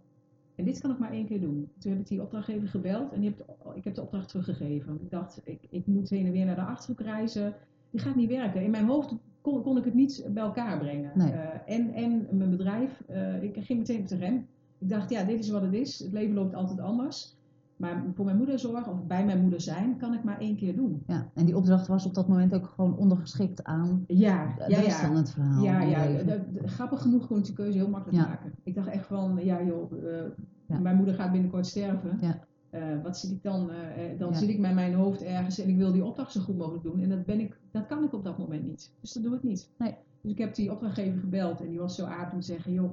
[0.55, 1.69] En dit kan ik maar één keer doen.
[1.77, 4.99] Toen heb ik die opdrachtgever gebeld en die heb de- ik heb de opdracht teruggegeven.
[5.01, 7.53] Ik dacht, ik, ik moet heen en weer naar de Achterhoek reizen.
[7.91, 8.61] Die gaat niet werken.
[8.63, 11.11] In mijn hoofd kon, kon ik het niet bij elkaar brengen.
[11.15, 11.31] Nee.
[11.31, 14.47] Eh, en, en mijn bedrijf, eh, ik ging meteen op de rem.
[14.77, 15.99] Ik dacht, ja, dit is wat het is.
[15.99, 17.36] Het leven loopt altijd anders.
[17.77, 20.75] Maar voor mijn moeder zorgen of bij mijn moeder zijn, kan ik maar één keer
[20.75, 21.03] doen.
[21.07, 21.29] ja.
[21.33, 24.89] En die opdracht was op dat moment ook gewoon ondergeschikt aan Ja, de ja, ja.
[24.89, 25.63] van het verhaal.
[25.63, 26.25] Ja, ja leven.
[26.27, 28.27] de- de- grappig genoeg kon ik die keuze heel makkelijk Ja.
[28.27, 28.51] maken.
[28.63, 29.91] Ik dacht echt van, ja joh,
[30.67, 30.79] Ja.
[30.79, 32.17] mijn moeder gaat binnenkort sterven.
[32.21, 32.39] Ja.
[32.69, 33.69] Eh, wat zit ik dan?
[33.71, 34.35] eh, dan Ja.
[34.37, 36.99] zit ik met mijn hoofd ergens en ik wil die opdracht zo goed mogelijk doen.
[36.99, 38.93] En dat, ben ik, dat kan ik op dat moment niet.
[39.01, 39.69] Dus dat doe ik niet.
[39.77, 39.95] Nee.
[40.21, 42.91] Dus ik heb die opdrachtgever gebeld en die was zo aardig om te zeggen, joh,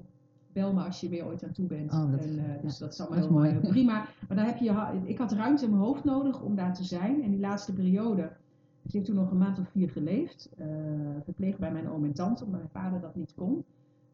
[0.55, 1.93] bel me als je weer ooit aan toe bent.
[1.93, 3.51] Oh, dat- en, eh, dus dat is allemaal dat is mooi.
[3.51, 4.05] eh, prima.
[4.29, 7.23] Maar dan heb je, ik had ruimte in mijn hoofd nodig om daar te zijn.
[7.23, 8.23] En die laatste periode,
[8.83, 10.51] dus ik heb toen nog een maand of vier geleefd.
[10.59, 10.67] eh,
[11.25, 13.64] verpleegd bij mijn oom en tante, omdat mijn vader dat niet kon.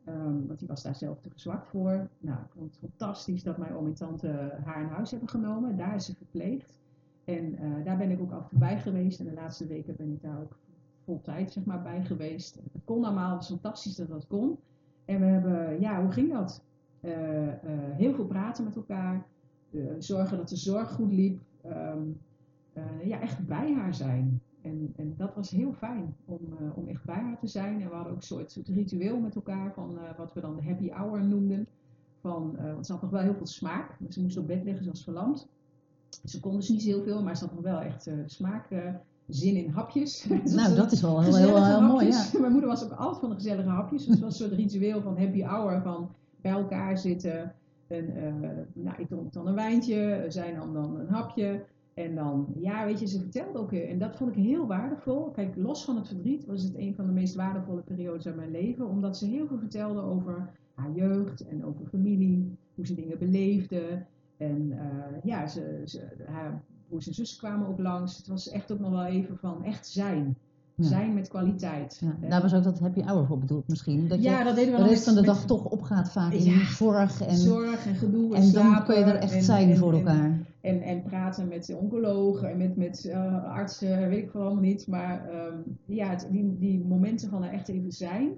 [0.05, 2.09] Ehm, want die was daar zelf te gezwakt voor.
[2.19, 5.77] Nou, ik vond het fantastisch dat mijn oom en tante haar in huis hebben genomen.
[5.77, 6.79] Daar is ze verpleegd.
[7.25, 9.21] En daar ben ik ook af en toe bij geweest.
[9.21, 10.57] En de laatste weken ben ik daar ook
[11.05, 12.55] vol tijd zeg maar, bij geweest.
[12.73, 14.59] Het kon allemaal, het was fantastisch dat dat kon.
[15.11, 16.65] En we hebben, ja, hoe ging dat?
[17.01, 17.59] Eh, eh,
[17.97, 19.27] heel veel praten met elkaar.
[19.71, 21.41] eh, zorgen dat de zorg goed liep.
[21.63, 22.03] Ehm,
[22.73, 24.41] eh, ja, echt bij haar zijn.
[24.63, 26.41] En, en dat was heel fijn om,
[26.75, 27.81] om echt bij haar te zijn.
[27.83, 30.89] En we hadden ook een soort, ritueel met elkaar van wat we dan de happy
[30.91, 31.67] hour noemden.
[32.21, 33.97] Van, want ze had nog wel heel veel smaak.
[34.09, 35.49] Ze moest op bed liggen zoals verlamd.
[36.25, 38.69] Ze kon dus niet heel veel, maar ze had nog wel echt smaak,
[39.31, 40.27] zin in hapjes.
[40.45, 42.25] Nou, dat is wel heel, heel, mooi, ja.
[42.41, 44.05] Mijn moeder was ook altijd van de gezellige hapjes.
[44.05, 47.55] Dus het was een soort ritueel van happy hour, van bij elkaar zitten.
[47.87, 51.65] En, eh, nou, ik dronk dan een wijntje, zij nam dan een hapje.
[51.95, 55.31] En dan, ja, weet je, ze vertelde ook, eh, en dat vond ik heel waardevol.
[55.31, 58.51] Kijk, los van het verdriet was het een van de meest waardevolle periodes uit mijn
[58.51, 58.89] leven.
[58.89, 64.05] Omdat ze heel veel vertelde over haar jeugd en over familie, hoe ze dingen beleefde.
[64.37, 68.17] En eh, ja, ze, ze, haar broers en zussen kwamen ook langs.
[68.17, 70.37] Het was echt ook nog wel even van echt zijn.
[70.75, 70.87] Ja.
[70.87, 71.99] Zijn met kwaliteit.
[72.01, 74.09] Ja, Eh, daar was ook dat happy hour voor bedoeld misschien.
[74.09, 76.33] Dat je ja, dat deden we de dan rest van de dag toch opgaat vaak
[76.33, 76.65] in Ja.
[76.67, 77.21] zorg.
[77.23, 79.77] En, zorg en gedoe en, en dan slapen kun je er echt en- zijn en-
[79.77, 80.39] voor en- elkaar.
[80.61, 84.87] En, en praten met de oncologen en met, met eh, artsen, weet ik allemaal niet.
[84.87, 88.29] Maar ehm, ja, het- die, die momenten van er echt even zijn,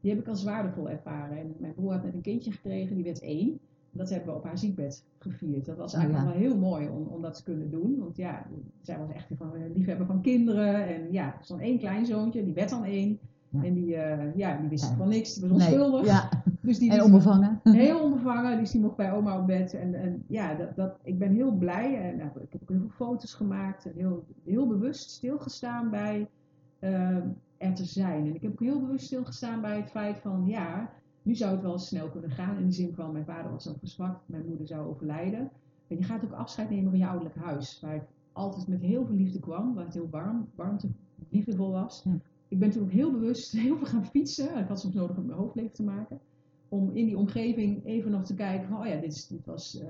[0.00, 1.38] die heb ik als waardevol ervaren.
[1.38, 3.58] En mijn broer had net een kindje gekregen, die werd één.
[3.98, 5.64] Dat hebben we op haar ziekbed gevierd.
[5.66, 6.30] Dat was eigenlijk ja.
[6.32, 7.98] wel heel mooi om, om dat te kunnen doen.
[7.98, 8.46] Want ja,
[8.80, 10.86] zij was echt van een liefhebber van kinderen.
[10.88, 13.18] En ja, er was dan één kleinzoontje, die werd dan één.
[13.50, 13.62] Ja.
[13.62, 14.96] En die, eh, ja, die wist Ja.
[14.96, 16.06] van niks, die was onschuldig.
[16.06, 16.28] ja,
[16.60, 17.60] Dus die en onbevangen.
[17.62, 19.74] heel onbevangen, dus die mocht bij oma op bed.
[19.74, 22.10] En, en ja, dat, dat, ik ben heel blij.
[22.10, 23.84] En nou, ik heb ook heel veel foto's gemaakt.
[23.86, 26.28] En heel, heel bewust stilgestaan bij
[26.78, 27.16] eh,
[27.56, 28.26] er te zijn.
[28.26, 30.90] En ik heb ook heel bewust stilgestaan bij het feit van, ja,
[31.28, 32.58] nu zou het wel snel kunnen gaan.
[32.58, 35.50] In de zin van, mijn vader was dan verzwakt, mijn moeder zou overlijden.
[35.86, 37.80] En je gaat ook afscheid nemen van je ouderlijk huis.
[37.80, 39.74] Waar ik altijd met heel veel liefde kwam.
[39.74, 40.88] Waar het heel warm, warmte,
[41.28, 42.02] liefdevol was.
[42.04, 42.18] Ja.
[42.48, 44.58] Ik ben toen ook heel bewust heel veel gaan fietsen.
[44.58, 46.20] Ik had soms nodig om mijn hoofd leeg te maken
[46.68, 49.80] om in die omgeving even nog te kijken van, oh ja, dit, is, dit was
[49.80, 49.88] eh,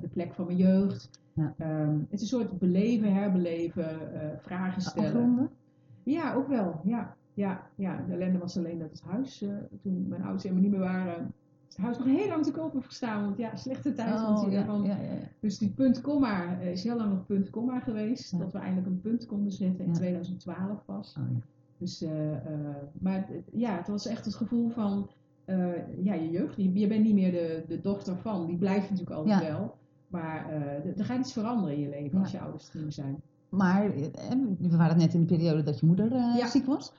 [0.00, 1.10] de plek van mijn jeugd.
[1.32, 1.54] Ja.
[1.58, 5.08] Ehm, het is een soort beleven, herbeleven, eh, vragen stellen.
[5.08, 5.50] Afronden.
[6.02, 6.80] Ja, ook wel.
[6.84, 8.04] Ja, ja, ja.
[8.06, 9.48] De ellende was alleen dat het huis, eh,
[9.82, 11.32] toen mijn ouders helemaal niet meer waren,
[11.68, 13.24] het huis nog heel lang te koop heeft gestaan.
[13.24, 14.20] Want ja, slechte tijd.
[14.20, 15.18] want Oh, ja, van, ja, ja, ja.
[15.40, 18.38] Dus die punt komma eh, is heel lang nog punt komma geweest.
[18.38, 19.96] Dat we eindelijk een punt konden zetten in Ja.
[19.96, 21.16] 2012 pas.
[21.18, 21.38] Oh, ja.
[21.78, 22.10] Dus, eh,
[22.98, 25.10] maar ja, het was echt het gevoel van,
[26.02, 29.16] ja, je jeugd, je, je bent niet meer de, de dochter van, die blijft natuurlijk
[29.16, 29.74] altijd wel.
[30.08, 30.50] Maar
[30.96, 33.16] er- gaat iets veranderen in je leven als je ouders er niet meer zijn.
[33.48, 33.90] Maar
[34.58, 36.46] we waren net in de periode dat je moeder Ja.
[36.46, 36.92] ziek was.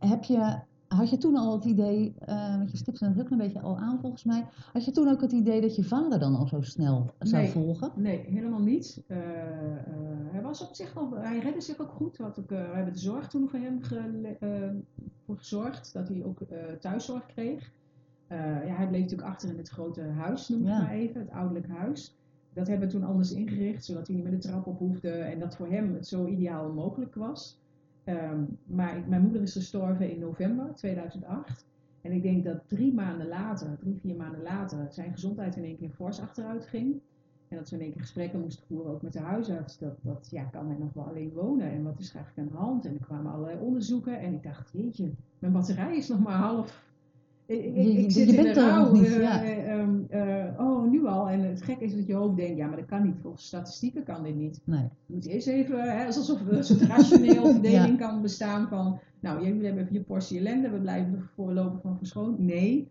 [0.00, 0.58] Heb je,
[0.88, 3.78] had je toen al het idee, eh want je stipte het ook een beetje al
[3.78, 6.60] aan volgens mij, had je toen ook het idee dat je vader dan al zo
[6.60, 7.50] snel zou Nee.
[7.50, 7.90] volgen?
[7.94, 9.02] Nee, helemaal niet.
[9.06, 9.84] Eh, eh,
[10.32, 12.18] hij was op zich al, hij redde zich ook goed.
[12.18, 14.82] Had ook, we hebben de zorg toen voor hem gele-
[15.26, 16.40] voor gezorgd, dat hij ook
[16.80, 17.72] thuiszorg kreeg.
[18.28, 18.36] Ja,
[18.76, 20.78] hij bleef natuurlijk achter in het grote huis, noem ik Ja.
[20.82, 22.14] maar even, het ouderlijk huis.
[22.52, 25.38] Dat hebben we toen anders ingericht, zodat hij niet meer de trap op hoefde en
[25.38, 27.58] dat voor hem het zo ideaal mogelijk was.
[28.10, 31.66] Ehm, maar mijn moeder is gestorven in november 2008.
[32.00, 35.76] En ik denk dat drie maanden later, drie, vier maanden later, zijn gezondheid in één
[35.76, 37.00] keer fors achteruit ging.
[37.48, 39.78] En dat we in één keer gesprekken moesten voeren, ook met de huisarts.
[39.78, 41.70] Dat, dat ja, kan hij nog wel alleen wonen?
[41.70, 42.84] En wat is er eigenlijk aan de hand?
[42.84, 44.20] En er kwamen allerlei onderzoeken.
[44.20, 46.89] En ik dacht, jeetje, mijn batterij is nog maar half.
[47.50, 48.92] Ik, zit je in bent de rouw.
[48.92, 49.42] niet, eh, ja.
[49.42, 51.28] eh, ehm, eh, oh, nu al.
[51.28, 53.16] En het gekke is dat je hoofd denkt, ja, maar dat kan niet.
[53.22, 54.60] Volgens statistieken kan dit niet.
[54.64, 54.88] Nee.
[55.06, 59.44] Je moet eerst even, hè, alsof er een soort rationeel verdeling kan bestaan van, nou,
[59.46, 62.38] jullie hebben even je portie ellende, we blijven er voorlopig van verschoond.
[62.38, 62.88] Nee,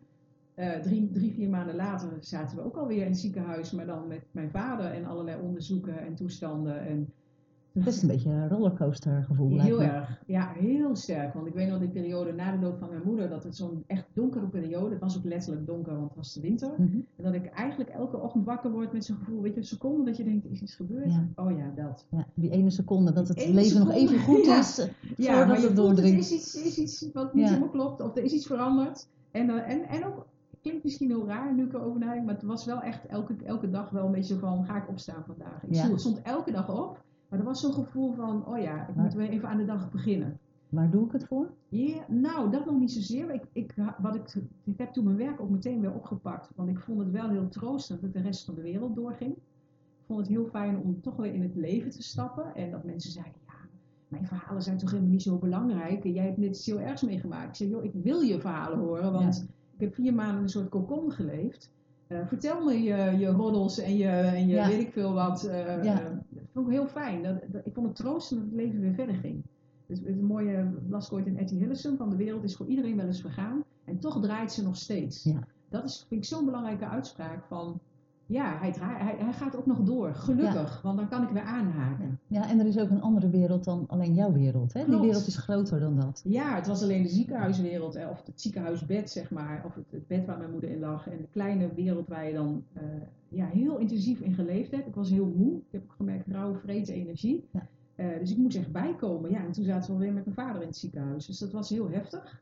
[0.81, 4.21] drie, drie, vier maanden later zaten we ook alweer in het ziekenhuis, maar dan met
[4.31, 6.87] mijn vader en allerlei onderzoeken en toestanden.
[6.87, 7.13] En
[7.73, 9.59] Het is een beetje een rollercoaster gevoel.
[9.61, 11.33] heel erg, ja, heel sterk.
[11.33, 13.83] Want ik weet nog die periode na de dood van mijn moeder, dat het zo'n
[13.87, 16.71] echt donkere periode, het was ook letterlijk donker, want het was de winter.
[16.77, 16.97] Mhm.
[17.15, 20.03] En dat ik eigenlijk elke ochtend wakker word met zo'n gevoel, weet je, een seconde
[20.05, 21.11] dat je denkt, is iets gebeurd?
[21.11, 21.27] Ja.
[21.35, 22.05] Oh ja, dat.
[22.09, 24.77] Ja, die ene seconde dat het leven nog even goed is.
[24.79, 26.19] eh, Ja, voordat maar je het doordringt.
[26.19, 29.07] is iets, is iets wat niet helemaal klopt, of er is iets veranderd.
[29.31, 30.25] En, eh, en, en ook,
[30.61, 33.69] klinkt misschien heel raar nu ik erover nadenk, maar het was wel echt elke, elke
[33.69, 35.63] dag wel een beetje van, ga ik opstaan vandaag?
[35.63, 35.97] Ik Ja.
[35.97, 39.13] stond elke dag op, maar er was zo'n gevoel van, oh ja, ik Maar- moet
[39.13, 40.37] weer even aan de dag beginnen.
[40.69, 41.51] Waar doe ik het voor?
[41.69, 43.31] Ja, nou, dat nog niet zozeer.
[43.33, 46.79] Ik, ik, wat ik, ik heb toen mijn werk ook meteen weer opgepakt, want ik
[46.79, 49.31] vond het wel heel troostend dat de rest van de wereld doorging.
[49.31, 52.83] Ik vond het heel fijn om toch weer in het leven te stappen en dat
[52.83, 53.53] mensen zeiden, ja,
[54.07, 56.03] mijn verhalen zijn toch helemaal niet zo belangrijk.
[56.03, 57.47] En jij hebt net iets heel ergs meegemaakt.
[57.49, 60.49] Ik zei, joh, ik wil je verhalen horen, want ik heb vier maanden in een
[60.49, 61.71] soort kokon geleefd.
[62.07, 64.67] Eh, vertel me je, je roddels en je, en je Ja.
[64.67, 65.43] weet ik veel wat.
[65.43, 66.21] eh, Ja.
[66.63, 67.23] Vond ik heel fijn.
[67.23, 69.43] Dat, dat- ik vond het troostend dat het leven weer verder ging.
[69.85, 72.95] Dus het mooie, las ik ooit in Etty Hillesum, van de wereld is voor iedereen
[72.95, 73.63] wel eens vergaan.
[73.85, 75.23] En toch draait ze nog steeds.
[75.23, 75.47] Ja.
[75.69, 77.79] Dat is, vind ik zo'n belangrijke uitspraak van,
[78.29, 80.15] ja, hij, hij, hij gaat ook nog door.
[80.15, 82.19] Gelukkig, want dan kan ik weer aanhaken.
[82.27, 84.73] Ja, en er is ook een andere wereld dan alleen jouw wereld.
[84.73, 84.85] Hè?
[84.85, 86.21] Die wereld is groter dan dat.
[86.23, 90.07] Ja, het was alleen de ziekenhuiswereld, eh, of het ziekenhuisbed, zeg maar, of het, het
[90.07, 91.07] bed waar mijn moeder in lag.
[91.07, 92.83] En de kleine wereld waar je dan eh,
[93.29, 94.87] ja, heel intensief in geleefd hebt.
[94.87, 95.55] Ik was heel moe.
[95.55, 97.47] Ik heb ook gemerkt, rauwe, vreten, energie.
[97.51, 97.67] Ja.
[97.95, 99.31] Eh, dus ik moest echt bijkomen.
[99.31, 101.25] Ja, en toen zaten we weer met mijn vader in het ziekenhuis.
[101.25, 102.41] Dus dat was heel heftig.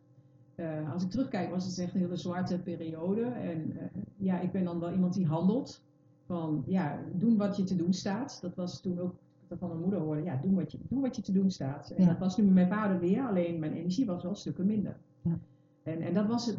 [0.58, 3.22] Eh, als ik terugkijk, was het echt een hele zwarte periode.
[3.26, 3.86] En eh,
[4.18, 5.84] ja, ik ben dan wel iemand die handelt.
[6.26, 8.38] Van ja, doen wat je te doen staat.
[8.42, 9.16] Dat was toen ook
[9.58, 10.24] van mijn moeder hoorde.
[10.24, 11.90] Ja, doe wat je, doe wat je te doen staat.
[11.90, 12.10] En Ja.
[12.10, 13.28] dat was nu met mijn vader weer.
[13.28, 14.98] Alleen mijn energie was wel stukken minder.
[15.22, 15.40] Ja.
[15.84, 16.58] En, en dat was het.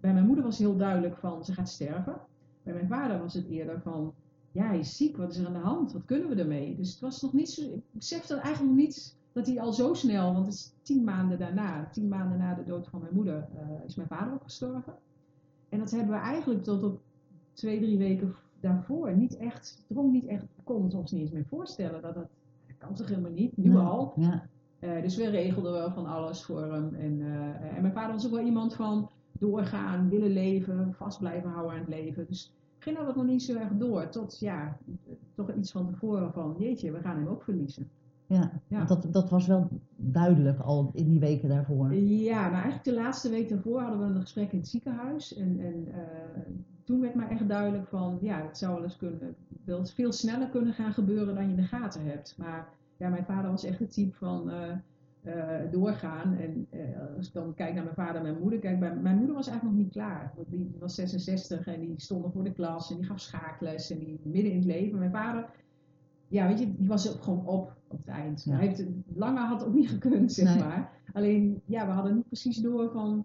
[0.00, 2.16] Bij mijn moeder was heel duidelijk van ze gaat sterven.
[2.62, 4.14] Bij mijn vader was het eerder van
[4.52, 5.16] ja, hij is ziek.
[5.16, 5.92] Wat is er aan de hand?
[5.92, 6.76] Wat kunnen we ermee?
[6.76, 7.62] Dus het was nog niet zo.
[7.62, 11.38] Ik besefte eigenlijk nog niet dat hij al zo snel, want het is tien maanden
[11.38, 14.94] daarna, tien maanden na de dood van mijn moeder, eh, is mijn vader ook gestorven.
[15.68, 17.00] En dat hebben we eigenlijk tot op
[17.52, 21.46] twee, drie weken daarvoor niet echt, drong niet echt, kon het ons niet eens meer
[21.48, 22.02] voorstellen.
[22.02, 22.28] Dat, dat,
[22.66, 24.12] dat kan toch helemaal niet, nu al.
[24.16, 24.46] Ja,
[24.78, 26.94] Eh, dus we regelden wel van alles voor hem.
[26.94, 31.50] En, eh, en mijn vader was ook wel iemand van doorgaan, willen leven, vast blijven
[31.50, 32.26] houden aan het leven.
[32.28, 34.08] Dus ging dat nog niet zo erg door.
[34.08, 34.78] Tot ja,
[35.34, 37.90] toch iets van tevoren van jeetje, we gaan hem ook verliezen.
[38.68, 38.84] Ja.
[38.84, 41.94] Dat, dat was wel duidelijk al in die weken daarvoor.
[41.94, 45.34] Ja, nou eigenlijk de laatste week daarvoor hadden we een gesprek in het ziekenhuis.
[45.36, 46.40] En, en eh,
[46.84, 50.12] toen werd mij echt duidelijk van, ja, het zou wel eens kunnen, wel eens veel
[50.12, 52.34] sneller kunnen gaan gebeuren dan je in de gaten hebt.
[52.38, 54.70] Maar ja, mijn vader was echt het type van eh,
[55.22, 56.36] eh, doorgaan.
[56.36, 56.68] En
[57.16, 59.76] als ik dan kijk naar mijn vader en mijn moeder, kijk, mijn moeder was eigenlijk
[59.76, 60.32] nog niet klaar.
[60.36, 63.98] Want die was 66 en die stond voor de klas en die gaf schaakles en
[63.98, 64.98] die midden in het leven.
[64.98, 65.50] Mijn vader,
[66.32, 68.44] ja, weet je, die was ook gewoon op op het eind.
[68.44, 68.56] Ja.
[68.56, 70.64] Hij heeft, langer had het ook niet gekund, zeg Nee.
[70.64, 70.90] maar.
[71.12, 73.24] Alleen, ja, we hadden niet precies door van,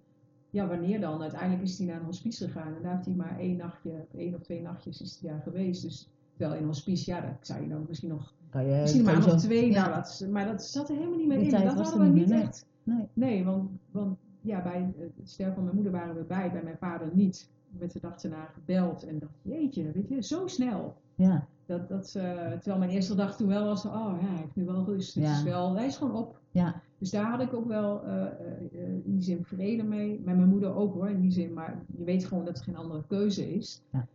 [0.50, 1.22] ja, wanneer dan?
[1.22, 4.36] Uiteindelijk is hij naar een hospice gegaan en daar heeft hij maar één nachtje, één
[4.36, 5.82] of twee nachtjes is hij daar geweest.
[5.82, 9.04] Dus terwijl in een hospice, ja, dat zou je dan misschien nog, Kan je, misschien
[9.04, 9.82] maar nog twee, ja.
[9.82, 11.50] nou, dat, maar dat zat er helemaal niet meer in.
[11.50, 12.66] Dat was hadden we niet echt.
[12.84, 13.08] Nee.
[13.14, 16.78] Nee, want, want ja, bij het sterven van mijn moeder waren we bij, bij mijn
[16.78, 17.50] vader niet.
[17.70, 20.96] Met de dag erna gebeld en dacht, jeetje, weet je, zo snel.
[21.16, 24.56] Ja, Dat, dat, eh, terwijl mijn eerste dag toen wel was, oh ja, hij heeft
[24.56, 25.16] nu wel rust.
[25.16, 25.32] Het Ja.
[25.32, 26.40] is wel, hij is gewoon op.
[26.52, 28.26] ja, Dus daar had ik ook wel eh,
[28.72, 30.22] in die zin vrede mee.
[30.26, 31.54] Met mijn moeder ook hoor, in die zin.
[31.54, 33.82] Maar je weet gewoon dat er geen andere keuze is.
[33.92, 34.08] Ja.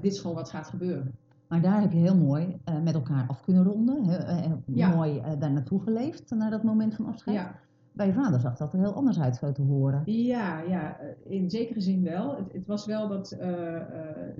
[0.00, 1.12] Dit is gewoon wat gaat gebeuren.
[1.48, 4.04] maar daar heb je heel mooi met elkaar af kunnen ronden.
[4.08, 4.94] Heel, Ja.
[4.94, 7.36] Mooi daar naartoe geleefd, naar dat moment van afscheid.
[7.36, 7.54] Ja,
[7.94, 10.02] Bij je vader zag dat er heel anders uit zo te horen.
[10.04, 12.36] ja, ja eh, in zekere zin wel.
[12.36, 13.86] Het, het was wel dat eh, eh,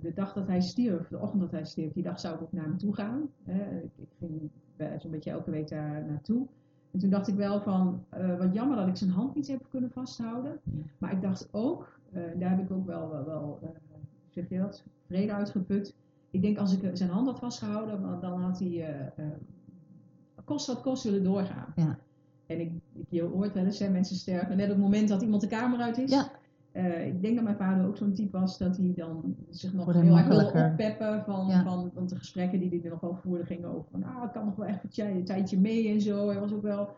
[0.02, 2.52] de dag dat hij stierf, de ochtend dat hij stierf, die dag zou ik ook
[2.52, 3.28] naar hem toe gaan.
[3.44, 3.80] Hè.
[3.80, 4.50] Ik, ik ging
[5.00, 6.46] zo'n beetje elke week daar naartoe.
[6.90, 8.04] En toen dacht ik wel van,
[8.38, 10.60] wat jammer dat ik zijn hand niet heb kunnen vasthouden.
[10.98, 13.58] Maar ik dacht ook, eh, daar heb ik ook wel, wel, wel
[14.30, 15.94] zeg je dat, vrede uitgeput.
[16.30, 19.12] Ik denk als ik zijn hand had vastgehouden, dan had hij
[20.44, 21.72] kost wat kost willen doorgaan.
[21.76, 21.98] Ja.
[22.46, 25.22] En ik, ik, je hoort wel eens, hè, mensen sterven net op het moment dat
[25.22, 26.10] iemand de kamer uit is.
[26.10, 26.30] Ja.
[26.72, 29.84] Eh, ik denk dat mijn vader ook zo'n type was dat hij dan zich nog
[29.84, 30.70] Wordt heel erg wilde makkelijker.
[30.70, 31.62] oppeppen van, Ja.
[31.62, 34.32] van, want de gesprekken die hij er nog wel voerde gingen over van, ah, ik
[34.32, 36.28] kan nog wel echt een tij- een tijdje mee en zo.
[36.28, 36.88] Hij was ook wel,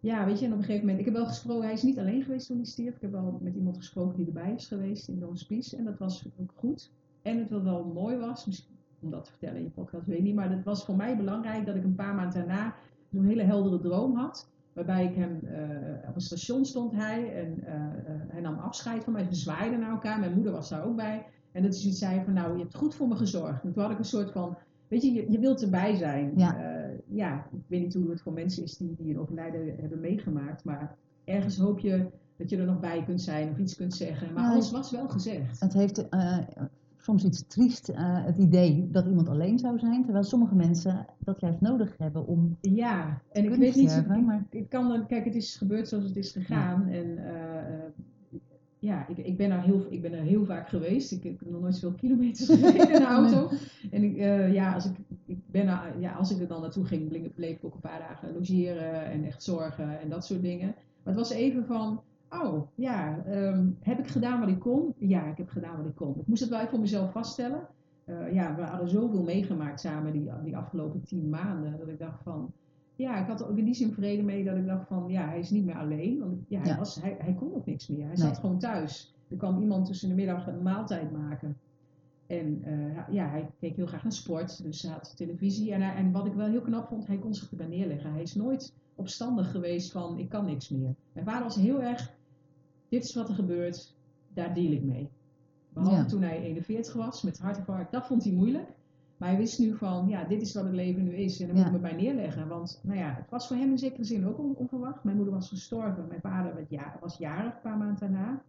[0.00, 1.98] ja, weet je, en op een gegeven moment, ik heb wel gesproken, hij is niet
[1.98, 2.94] alleen geweest toen hij stierf.
[2.94, 5.98] Ik heb wel met iemand gesproken die erbij is geweest in de hospice en dat
[5.98, 6.90] was ook goed.
[7.22, 10.18] En het wat wel mooi was, misschien om dat te vertellen in je podcast, weet
[10.18, 12.74] ik niet, maar het was voor mij belangrijk dat ik een paar maanden daarna
[13.12, 14.48] zo'n hele heldere droom had.
[14.74, 17.74] Waarbij ik hem, eh, op een station stond hij en eh,
[18.28, 19.28] hij nam afscheid van mij.
[19.28, 21.26] We zwaaiden naar elkaar, mijn moeder was daar ook bij.
[21.52, 23.64] En dat zoiets zei van, nou, je hebt goed voor me gezorgd.
[23.64, 24.56] En toen had ik een soort van,
[24.88, 26.32] weet je, je, je wilt erbij zijn.
[26.36, 26.72] Ja.
[27.06, 30.64] Ja, ik weet niet hoe het voor mensen is die, die een overlijden hebben meegemaakt.
[30.64, 32.06] Maar ergens hoop je
[32.36, 34.32] dat je er nog bij kunt zijn of iets kunt zeggen.
[34.32, 35.60] Maar Ja, alles was wel gezegd.
[35.60, 36.08] Het heeft
[37.04, 40.02] soms iets triest, eh, het idee dat iemand alleen zou zijn.
[40.04, 44.24] Terwijl sommige mensen dat juist nodig hebben om Ja, en ik weet niet, sterven, ik,
[44.24, 46.86] maar- ik kan dan, kijk, het is gebeurd zoals het is gegaan.
[46.86, 47.82] En eh,
[48.78, 51.12] ja, ik, ik, ben er heel, ik ben er heel vaak geweest.
[51.12, 53.50] Ik, ik heb nog nooit zoveel kilometers gereden in de auto.
[53.90, 56.84] En ik, eh, ja, als ik, ik ben er, ja, als ik er dan naartoe
[56.84, 60.74] ging, bleef ik ook een paar dagen logeren en echt zorgen en dat soort dingen.
[61.02, 62.00] Maar het was even van,
[62.42, 64.94] oh ja, ehm, heb ik gedaan wat ik kon?
[64.98, 66.14] Ja, ik heb gedaan wat ik kon.
[66.20, 67.66] Ik moest het wel even voor mezelf vaststellen.
[68.04, 71.78] Eh, ja, we hadden zoveel meegemaakt samen die, die afgelopen tien maanden.
[71.78, 72.52] Dat ik dacht van,
[72.96, 75.28] ja, ik had er ook in die zin vrede mee dat ik dacht van, ja,
[75.28, 76.18] hij is niet meer alleen.
[76.18, 76.78] Want ja, hij, Ja.
[76.78, 77.98] Was, hij, hij kon ook niks meer.
[78.06, 78.16] Hij Nee.
[78.16, 79.14] zat gewoon thuis.
[79.28, 81.56] Er kwam iemand tussen de middag een maaltijd maken.
[82.26, 85.72] En eh, ja, hij keek heel graag naar sport, dus hij had televisie.
[85.72, 88.12] En, hij- en wat ik wel heel knap vond, hij kon zich erbij neerleggen.
[88.12, 90.94] Hij is nooit opstandig geweest van, ik kan niks meer.
[91.12, 92.12] Mijn vader was heel erg,
[92.88, 93.94] dit is wat er gebeurt,
[94.34, 95.08] daar deal ik mee.
[95.68, 96.04] Behalve Ja.
[96.04, 98.68] toen hij 41 was, met hartinfarct, dat vond hij moeilijk.
[99.16, 101.40] Maar hij wist nu van, ja, dit is wat het leven nu is.
[101.40, 101.62] En daar Ja.
[101.64, 102.48] moet ik me bij neerleggen.
[102.48, 105.04] Want, nou ja, het was voor hem in zekere zin ook on- onverwacht.
[105.04, 106.06] Mijn moeder was gestorven.
[106.08, 108.28] Mijn vader werd ja, was jarig een paar maanden daarna.
[108.30, 108.40] En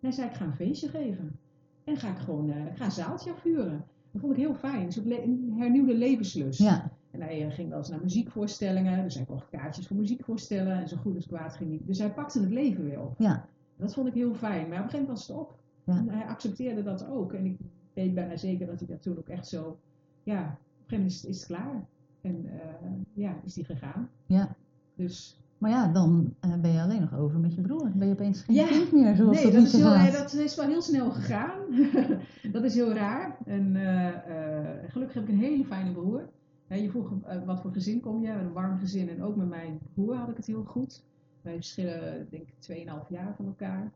[0.00, 1.38] hij zei, ik ga een feestje geven.
[1.84, 3.84] En ga ik gewoon, ik ga een zaaltje afhuren.
[4.10, 4.88] Dat vond ik heel fijn.
[5.04, 6.58] Le- een hernieuwde levenslust.
[6.60, 9.02] ja, En hij eh, ging wel eens naar muziekvoorstellingen.
[9.02, 10.78] Dus hij kocht kaartjes voor muziekvoorstellen.
[10.80, 11.80] En zo goed als kwaad ging hij.
[11.84, 13.14] Dus hij pakte het leven weer op.
[13.18, 14.68] ja, Dat vond ik heel fijn.
[14.68, 15.58] Maar op een gegeven moment was het op.
[15.84, 15.96] Ja.
[15.96, 17.32] En hij accepteerde dat ook.
[17.32, 17.58] En ik
[17.92, 19.78] weet bijna zeker dat hij dat toen ook echt zo...
[20.22, 20.56] Ja, op een
[20.86, 21.86] gegeven moment is, is het klaar.
[22.20, 24.08] En eh, ja, is hij gegaan.
[24.26, 24.56] ja.
[24.96, 27.90] Dus Maar ja, dan eh, ben je alleen nog over met je broer.
[27.94, 28.66] Ben je opeens geen Ja.
[28.66, 31.58] kind meer, zoals nee, dat, is, heel, dat is wel heel snel gegaan.
[32.52, 33.38] dat is heel raar.
[33.44, 36.28] En eh, gelukkig heb ik een hele fijne broer.
[36.68, 37.12] Je vroeg
[37.44, 38.28] wat voor gezin kom je?
[38.30, 41.02] Een warm gezin en ook met mijn broer had ik het heel goed.
[41.44, 43.92] Wij verschillen denk ik 2,5 jaar van elkaar.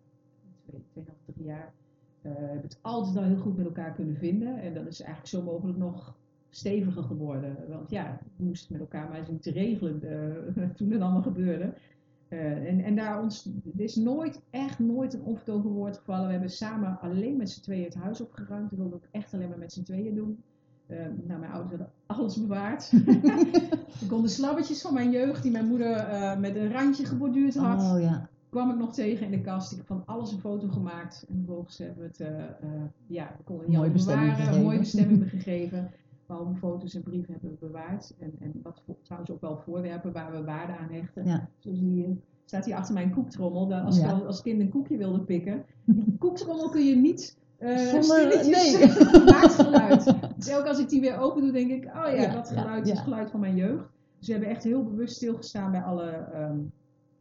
[0.70, 1.02] 2,5,
[1.34, 1.72] 3 jaar.
[2.22, 4.61] Uh, hebben het altijd al heel goed met elkaar kunnen vinden.
[4.61, 6.16] En dat is eigenlijk zo mogelijk nog
[6.50, 7.56] steviger geworden.
[7.68, 11.74] Want ja, we moesten met elkaar maar zien te regelen uh, toen het allemaal gebeurde.
[12.28, 16.26] Uh, en, en daar ons, is nooit, echt nooit een onvertogen woord gevallen.
[16.26, 18.70] We hebben samen alleen met z'n tweeën het huis opgeruimd.
[18.70, 20.42] We wilden ook echt alleen maar met z'n tweeën doen.
[20.88, 22.92] Uh, nou, mijn ouders hadden alles bewaard.
[24.03, 27.57] ik kon de slabbetjes van mijn jeugd, die mijn moeder uh, met een randje geborduurd
[27.57, 28.29] had, oh, ja.
[28.48, 29.72] kwam ik nog tegen in de kast.
[29.72, 31.24] Ik heb van alles een foto gemaakt.
[31.29, 32.33] En vervolgens hebben we het,
[33.07, 35.90] ja, we konden niet bewaren, een mooie bestemming gegeven.
[36.27, 38.14] Behalve foto's en brieven hebben we bewaard.
[38.18, 41.24] En, en wat trouwens ook wel voorwerpen waar we waarde aan hechten.
[41.24, 41.48] Ja.
[41.59, 43.74] Zoals die staat hier achter mijn koektrommel.
[43.74, 44.16] Als ja.
[44.16, 45.64] ik als kind een koekje wilde pikken.
[45.85, 48.87] Die koektrommel kun je niet uh, Zonder, nee.
[49.33, 50.05] maakt geluid.
[50.37, 52.61] Dus elke als ik die weer open doe, denk ik, oh ja, Ja, dat ja,
[52.61, 53.88] geluid is het geluid van mijn jeugd.
[54.18, 56.59] Dus we hebben echt heel bewust stilgestaan bij alle, ehm,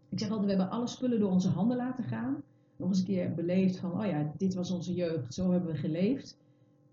[0.10, 2.44] ik zeg altijd, we hebben alle spullen door onze handen laten gaan.
[2.76, 5.78] Nog eens een keer beleefd van, oh ja, dit was onze jeugd, zo hebben we
[5.78, 6.38] geleefd.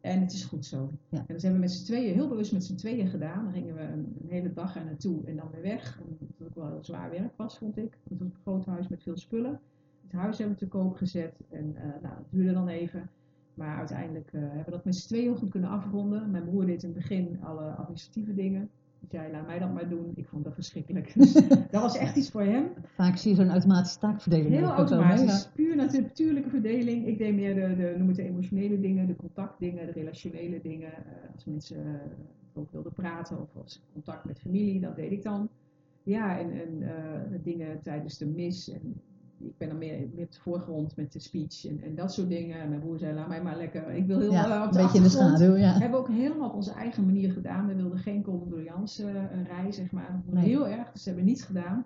[0.01, 0.91] En het is goed zo.
[1.09, 1.19] Ja.
[1.19, 3.45] En dat hebben we met z'n tweeën, heel bewust met z'n tweeën gedaan.
[3.45, 6.01] Dan gingen we een, een hele dag er naartoe en dan weer weg.
[6.01, 7.99] Omdat het ook wel heel zwaar werk was, vond ik.
[8.03, 9.61] Het was een groot huis met veel spullen.
[10.03, 11.41] Het huis hebben we te koop gezet.
[11.51, 13.11] En eh, nou, dat duurde dan even.
[13.55, 16.31] Maar uiteindelijk eh, hebben we dat met z'n tweeën heel goed kunnen afronden.
[16.31, 18.71] Mijn broer deed in het begin alle administratieve dingen.
[19.11, 20.13] Zei, laat mij dat maar doen.
[20.15, 21.13] Ik vond dat verschrikkelijk.
[21.19, 21.33] Dus
[21.71, 22.69] dat was echt iets voor hem.
[22.85, 24.49] Vaak zie je zo'n automatische taakverdeling.
[24.55, 25.51] Heel automatisch.
[25.55, 27.07] Puur natu- natuurlijke verdeling.
[27.07, 30.93] Ik deed meer de, de, noem het de emotionele dingen, de contactdingen, de relationele dingen.
[30.93, 31.93] Eh, als mensen uh,
[32.53, 35.49] ook wilden praten of als contact met familie, dat deed ik dan.
[36.03, 38.71] Ja, en, en uh, dingen tijdens de mis.
[38.71, 39.01] En
[39.47, 42.61] ik ben dan meer, op de voorgrond met de speech en, en dat soort dingen.
[42.61, 43.91] En mijn broer zei, laat mij maar lekker.
[43.91, 45.73] Ik wil heel Ja, eh, op een de beetje in de schaduw, ja.
[45.73, 47.67] Hebben we ook helemaal op onze eigen manier gedaan.
[47.67, 50.23] We wilden geen condoleance uh, rij, zeg maar.
[50.27, 50.45] Nee.
[50.45, 51.85] Heel erg, dus we hebben niets gedaan.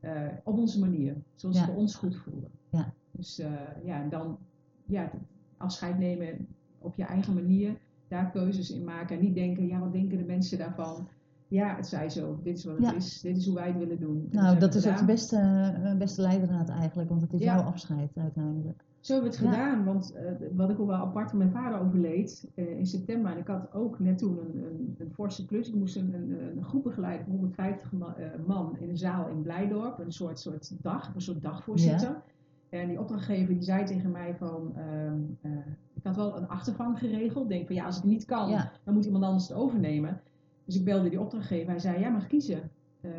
[0.00, 1.64] Uh, op onze manier, zoals Ja.
[1.64, 2.46] voor ons goed voelde.
[2.70, 2.92] Ja.
[3.10, 3.46] Dus uh,
[3.84, 4.38] ja, en dan
[4.84, 5.10] ja,
[5.56, 6.46] afscheid nemen
[6.78, 7.76] op je eigen manier,
[8.08, 9.16] daar keuzes in maken.
[9.16, 11.08] En niet denken, ja, wat denken de mensen daarvan?
[11.48, 12.94] Ja, het zij zo, dit is wat het Ja.
[12.94, 14.26] is, dit is hoe wij het willen doen.
[14.30, 15.36] En Nou, dat is ook de beste,
[15.82, 17.54] eh, beste leidraad eigenlijk, want het is Ja.
[17.54, 18.84] jouw afscheid uiteindelijk.
[19.00, 19.52] Zo hebben we het Ja.
[19.52, 23.32] gedaan, want eh, wat ik ook wel apart van mijn vader overleed eh, in september.
[23.32, 25.68] En ik had ook net toen een, een, een forse klus.
[25.68, 28.14] Ik moest een, een, een groep begeleiden van 150 man,
[28.46, 29.98] man in een zaal in Blijdorp.
[29.98, 32.22] Een soort, soort dag, een soort dagvoorzitter.
[32.68, 36.98] En die opdrachtgever die zei tegen mij van, ehm, eh, ik had wel een achtervang
[36.98, 37.48] geregeld.
[37.48, 38.50] Denk van ja, als ik het niet kan,
[38.84, 40.20] dan moet iemand anders het overnemen.
[40.68, 41.70] Dus ik belde die opdrachtgever.
[41.70, 42.70] Hij zei, jij mag kiezen.
[43.00, 43.10] Eh,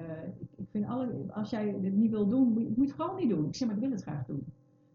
[0.55, 3.45] ik, vind alle, als jij dit niet wil doen, moet je, het vooral niet doen.
[3.45, 4.45] Ik zei, maar ik wil het graag doen.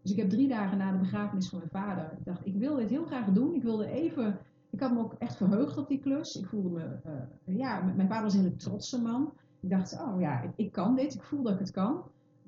[0.01, 2.75] Dus ik heb drie dagen na de begrafenis van mijn vader, ik dacht, ik wil
[2.75, 3.53] dit heel graag doen.
[3.53, 4.37] Ik wilde even,
[4.69, 6.35] ik had me ook echt verheugd op die klus.
[6.35, 9.33] Ik voelde me, eh, ja, mijn vader was een hele trotse man.
[9.59, 11.13] Ik dacht, oh ja, ik, ik kan dit.
[11.13, 12.03] Ik voel dat ik het kan.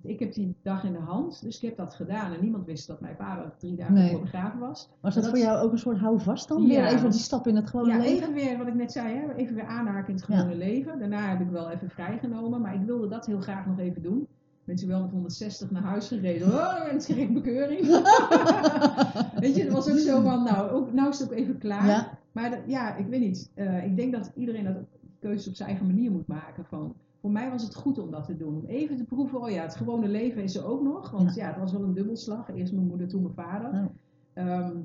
[0.07, 2.33] Ik heb die dag in de hand, dus ik heb dat gedaan.
[2.33, 4.09] En niemand wist dat mijn vader drie dagen Nee.
[4.11, 4.89] voor begraven was.
[5.01, 6.61] Was dat voor jou ook een soort houvast dan?
[6.61, 8.15] Ja, Weer even dat- die stap in het gewone Ja, leven?
[8.15, 9.33] even weer wat ik net zei, hè?
[9.33, 10.99] even weer aanhaken in het gewone leven.
[10.99, 14.27] Daarna heb ik wel even vrijgenomen, maar ik wilde dat heel graag nog even doen.
[14.63, 16.47] Mensen wel met 160 naar huis gereden.
[16.47, 17.81] Oh, en kreeg ik bekeuring.
[19.39, 21.87] Weet je, het was ook zo van, nou, ook, nou is het ook even klaar.
[21.87, 22.17] Ja.
[22.31, 23.51] Maar dat- ja, ik weet niet.
[23.53, 24.75] Eh, ik denk dat iedereen dat
[25.19, 26.65] keuzes op zijn eigen manier moet maken.
[26.65, 26.93] Van,
[27.27, 28.55] voor mij was het goed om dat te doen.
[28.55, 31.11] Om even te proeven, oh ja, het gewone leven is er ook nog.
[31.11, 32.49] Want ja, het was wel een dubbelslag.
[32.53, 33.73] Eerst mijn moeder, toen mijn vader.
[33.73, 33.91] Ja.
[34.33, 34.77] Ehm,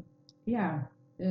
[0.45, 1.29] ja, eh,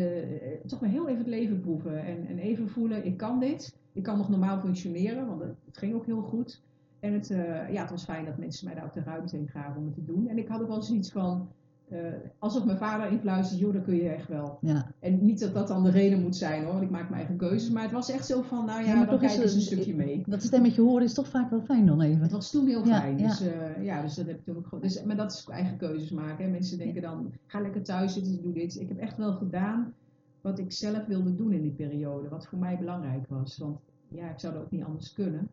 [0.65, 2.03] toch maar heel even het leven proeven.
[2.03, 3.77] En, en even voelen, ik kan dit.
[3.93, 6.61] Ik kan nog normaal functioneren, want het, het ging ook heel goed.
[6.99, 9.47] En het, eh, ja, het was fijn dat mensen mij daar ook de ruimte in
[9.47, 10.27] gaven om het te doen.
[10.27, 11.47] En ik had ook wel zoiets van,
[11.91, 14.57] eh, alsof mijn vader influistert, joh, dat kun je echt wel.
[14.61, 14.91] Ja.
[14.99, 17.37] En niet dat dat dan de reden moet zijn hoor, want ik maak mijn eigen
[17.37, 17.69] keuzes.
[17.69, 20.23] Maar het was echt zo van, nou ja, dan is kijk eens een stukje mee.
[20.25, 22.21] Dat stemmetje horen is toch vaak wel fijn dan even.
[22.21, 23.17] Het was toen heel fijn.
[23.17, 23.27] ja.
[23.27, 24.83] Dus, eh, ja, dus dat heb ik toen ook gewoon.
[24.83, 26.45] Dus, maar dat is eigen keuzes maken.
[26.45, 26.51] Hè.
[26.51, 28.79] Mensen denken dan, ga lekker thuis zitten, doe dit.
[28.79, 29.93] Ik heb echt wel gedaan
[30.41, 32.29] wat ik zelf wilde doen in die periode.
[32.29, 33.57] Wat voor mij belangrijk was.
[33.57, 35.49] Want ja, ik zou dat ook niet anders kunnen.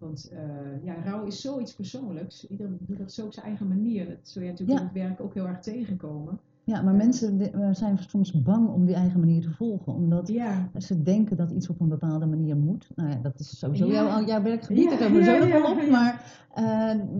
[0.00, 2.46] Want eh, ja, rouw is zoiets persoonlijks.
[2.46, 4.08] Iedereen doet dat zo op zijn eigen manier.
[4.08, 4.84] Dat zul je natuurlijk Ja.
[4.88, 6.40] in het werk ook heel erg tegenkomen.
[6.70, 9.94] Ja, maar mensen eh, zijn soms bang om die eigen manier te volgen.
[9.94, 12.90] Omdat Ja, ze denken dat iets op een bepaalde manier moet.
[12.94, 13.92] Nou ja, dat is sowieso Ja.
[13.92, 14.82] jouw, jouw werkgebied.
[14.82, 15.90] Ja, daar komen we ja, zo nog wel op.
[15.90, 16.64] Maar eh,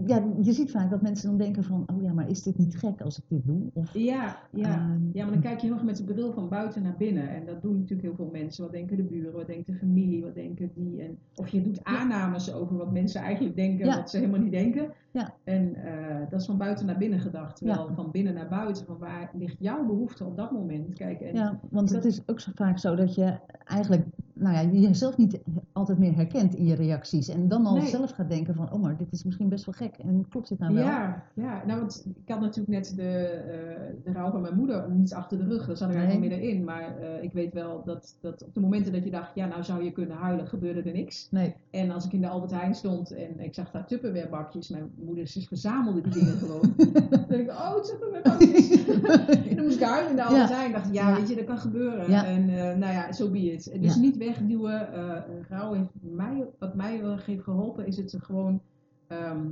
[0.07, 1.85] ja, je ziet vaak dat mensen dan denken van...
[1.95, 3.63] Oh ja, maar is dit niet gek als ik dit doe?
[3.73, 4.69] Of, ja, ja.
[4.69, 7.29] ehm, Ja, maar dan kijk je heel erg met de bril van buiten naar binnen.
[7.29, 8.63] En dat doen natuurlijk heel veel mensen.
[8.63, 11.03] Wat denken de buren, wat denkt de familie, wat denken die.
[11.03, 14.93] En, of je doet aannames over wat mensen eigenlijk denken, wat ze helemaal niet denken.
[15.13, 15.35] Ja.
[15.45, 17.57] En eh, dat is van buiten naar binnen gedacht.
[17.57, 17.95] Terwijl Ja.
[17.95, 20.95] van binnen naar buiten, van waar ligt jouw behoefte op dat moment?
[20.95, 24.07] Kijk, en Ja, want het dat- is ook zo vaak zo dat je eigenlijk
[24.41, 25.41] nou ja, je jezelf niet
[25.73, 27.29] altijd meer herkent in je reacties.
[27.29, 27.87] En dan al Nee.
[27.87, 29.95] zelf gaat denken van, oh maar dit is misschien best wel gek.
[29.99, 30.85] En klopt dit nou wel?
[30.85, 34.91] Ja, ja, nou want ik had natuurlijk net de, eh, de rouw van mijn moeder
[34.91, 35.67] niet achter de rug.
[35.67, 36.05] Daar zat ik Nee.
[36.05, 36.65] eigenlijk middenin.
[36.65, 39.63] Maar eh, ik weet wel dat, dat op de momenten dat je dacht, ja nou
[39.65, 41.29] zou je kunnen huilen, gebeurde er niks.
[41.31, 41.55] Nee.
[41.71, 45.27] En als ik in de Albert Heijn stond en ik zag daar Tupperwarebakjes, mijn moeder
[45.27, 46.75] ze verzamelde die dingen gewoon.
[47.11, 48.71] dan denk ik, oh Tupperwarebakjes.
[49.49, 50.57] en dan moest ik huilen in de Albert Ja.
[50.57, 50.73] Heijn.
[50.73, 51.15] dacht ja, Ja.
[51.17, 52.11] weet je, dat kan gebeuren.
[52.11, 52.25] Ja.
[52.27, 53.73] En eh, nou ja, zo so be it.
[53.81, 54.93] Dus niet wegduwen.
[54.93, 58.61] eh rouw heeft mij, wat mij heeft geholpen, is het gewoon,
[59.07, 59.47] ehm,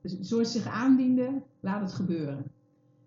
[0.00, 2.44] dus zoals zich aandiende, laat het gebeuren.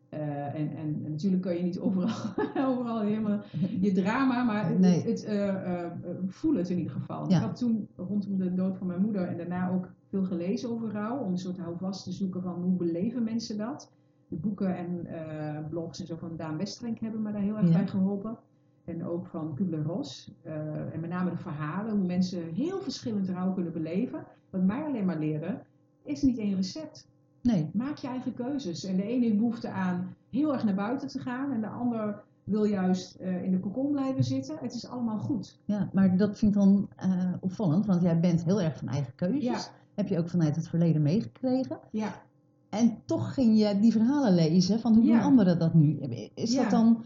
[0.09, 2.15] Eh, en, en, en natuurlijk kan je niet overal,
[2.71, 3.39] overal helemaal
[3.81, 5.01] je drama, maar het, Nee.
[5.03, 5.91] het, eh, eh, eh,
[6.27, 7.29] voel het in ieder geval.
[7.29, 7.35] Ja.
[7.37, 10.91] Ik had toen rondom de dood van mijn moeder en daarna ook veel gelezen over
[10.91, 13.91] rouw, om een soort houvast te zoeken van hoe beleven mensen dat.
[14.27, 17.67] De boeken en eh, blogs en zo van Daan Westrenk hebben me daar heel erg
[17.69, 17.73] Ja.
[17.77, 18.37] bij geholpen.
[18.85, 20.31] En ook van Kubler-Ross.
[20.43, 24.23] eh, en met name de verhalen, hoe mensen heel verschillend rouw kunnen beleven.
[24.49, 25.59] Wat mij alleen maar leerde,
[26.03, 27.07] is niet één recept.
[27.41, 27.69] Nee.
[27.73, 28.83] Maak je eigen keuzes.
[28.83, 31.51] En de ene heeft behoefte aan heel erg naar buiten te gaan.
[31.51, 34.57] En de ander wil juist eh, in de kokon blijven zitten.
[34.61, 35.59] Het is allemaal goed.
[35.65, 39.15] Ja, maar dat vind ik dan eh, opvallend, want jij bent heel erg van eigen
[39.15, 39.43] keuzes.
[39.43, 39.59] Ja.
[39.95, 41.79] Heb je ook vanuit het verleden meegekregen.
[41.91, 42.21] Ja,
[42.69, 45.13] En toch ging je die verhalen lezen van hoe Ja.
[45.13, 45.99] doen anderen dat nu?
[46.33, 46.61] Is Ja.
[46.61, 47.03] dat dan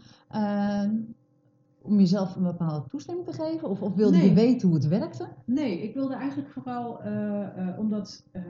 [1.90, 3.68] om jezelf een bepaalde toestemming te geven?
[3.68, 5.28] Of, of wilde je weten hoe het werkte?
[5.44, 8.42] nee, ik wilde eigenlijk vooral, eh, eh, omdat eh,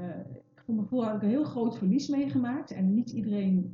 [0.55, 2.71] ik voor mijn gevoel had ik een heel groot verlies meegemaakt.
[2.71, 3.73] En niet iedereen,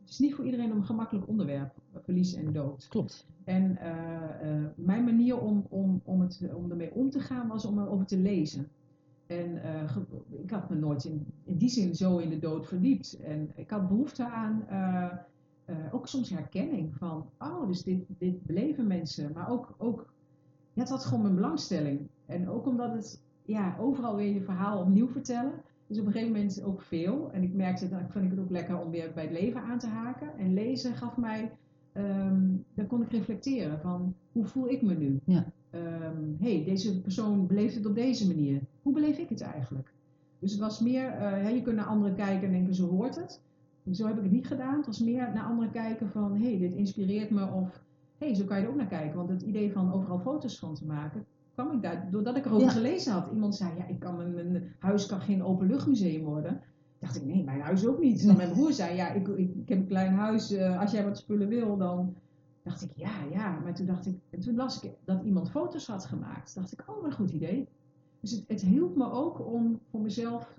[0.00, 2.86] het is niet voor iedereen een gemakkelijk onderwerp, verlies en dood.
[2.88, 3.26] Klopt.
[3.44, 3.78] En
[4.76, 8.18] mijn manier om, om, om, het, om ermee om te gaan was om erover te
[8.18, 8.68] lezen.
[9.26, 9.60] En
[10.42, 13.20] ik had me nooit in, in die zin zo in de dood verdiept.
[13.20, 14.64] En ik had behoefte aan
[15.66, 19.32] eh, ook soms herkenning van, oh, dus dit, dit beleven mensen.
[19.34, 20.12] Maar ook, ook
[20.72, 22.08] ja, het had gewoon mijn belangstelling.
[22.26, 25.52] En ook omdat het, ja, overal weer je verhaal opnieuw vertellen.
[25.86, 27.30] Dus op een gegeven moment ook veel.
[27.32, 29.78] En ik merkte, dat vond ik het ook lekker om weer bij het leven aan
[29.78, 30.38] te haken.
[30.38, 31.50] En lezen gaf mij
[31.96, 35.20] Ehm, dan kon ik reflecteren van hoe voel ik me nu?
[35.24, 35.52] Ja.
[35.70, 38.60] Ehm, hey, deze persoon beleeft het op deze manier.
[38.82, 39.92] Hoe beleef ik het eigenlijk?
[40.38, 43.40] Dus het was meer, ja, je kunt naar anderen kijken en denken, zo hoort het.
[43.92, 44.76] Zo heb ik het niet gedaan.
[44.76, 47.46] Het was meer naar anderen kijken van, hey, dit inspireert me.
[47.52, 47.82] Of,
[48.18, 49.16] hey, zo kan je er ook naar kijken.
[49.16, 51.24] Want het idee van overal foto's van te maken,
[51.54, 52.72] kwam ik daar, doordat ik erover Ja.
[52.72, 53.30] gelezen had.
[53.32, 56.60] Iemand zei, ja, ik kan, mijn, huis kan geen openluchtmuseum worden.
[56.98, 58.22] dacht ik, nee, mijn huis ook niet.
[58.26, 60.50] Dan mijn broer zei, ja, ik, ik, ik heb een klein huis.
[60.52, 62.14] eh, als jij wat spullen wil, dan
[62.62, 63.58] dacht ik, ja, ja.
[63.62, 66.54] Maar toen dacht ik, en toen las ik dat iemand foto's had gemaakt.
[66.54, 67.68] dacht ik, oh, wat een goed idee.
[68.20, 70.54] Dus het, het hielp me ook om voor mezelf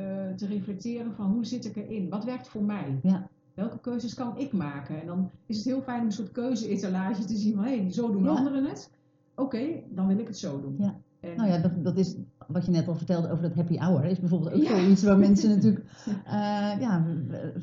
[0.00, 2.08] eh, te reflecteren van hoe zit ik erin?
[2.08, 2.98] Wat werkt voor mij?
[3.02, 3.28] Ja.
[3.54, 5.00] Welke keuzes kan ik maken?
[5.00, 7.92] En dan is het heel fijn om een soort keuze-etalage te zien van, hé, hey,
[7.92, 8.28] zo doen Ja.
[8.30, 8.90] anderen het.
[9.34, 10.74] Oké, dan wil ik het zo doen.
[10.78, 11.00] Ja.
[11.20, 12.16] En, Nou ja, dat, dat is
[12.52, 14.04] wat je net al vertelde over dat happy hour.
[14.04, 14.68] Is bijvoorbeeld ook Ja.
[14.80, 15.84] zoiets waar mensen natuurlijk
[16.24, 16.32] eh,
[16.80, 17.04] ja,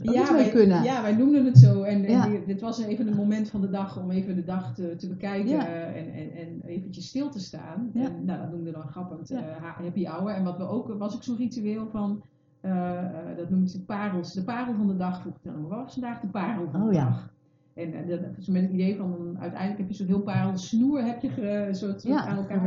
[0.01, 0.83] iets mee wij, kunnen.
[0.83, 1.81] ja, wij noemden het zo.
[1.83, 2.27] En, Ja.
[2.45, 5.49] dit was even een moment van de dag om even de dag te, te bekijken
[5.49, 5.65] Ja.
[5.67, 7.89] en, en, en eventjes stil te staan.
[7.93, 8.01] Ja.
[8.05, 9.37] En nou, dat noemden we dan grappend Ja.
[9.37, 10.33] eh, ha- happy hour.
[10.33, 12.21] En wat we ook, was ook zo'n ritueel van,
[12.61, 13.03] eh,
[13.37, 14.33] dat noemt ze parels.
[14.33, 15.67] De parel van de dag vroeg ik dan.
[15.67, 17.03] Wat was vandaag de parel van Oh de ja.
[17.05, 17.35] dag?
[17.73, 21.21] En dat is met het idee van, uiteindelijk heb je zo'n heel parel snoer heb
[21.21, 22.59] je ge, een soort, soort Ja, aan elkaar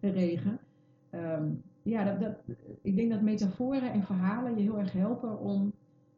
[0.00, 0.58] geregen.
[1.12, 1.44] Ehm,
[1.82, 5.72] ja, dat, dat, ik denk dat metaforen en verhalen je heel erg helpen om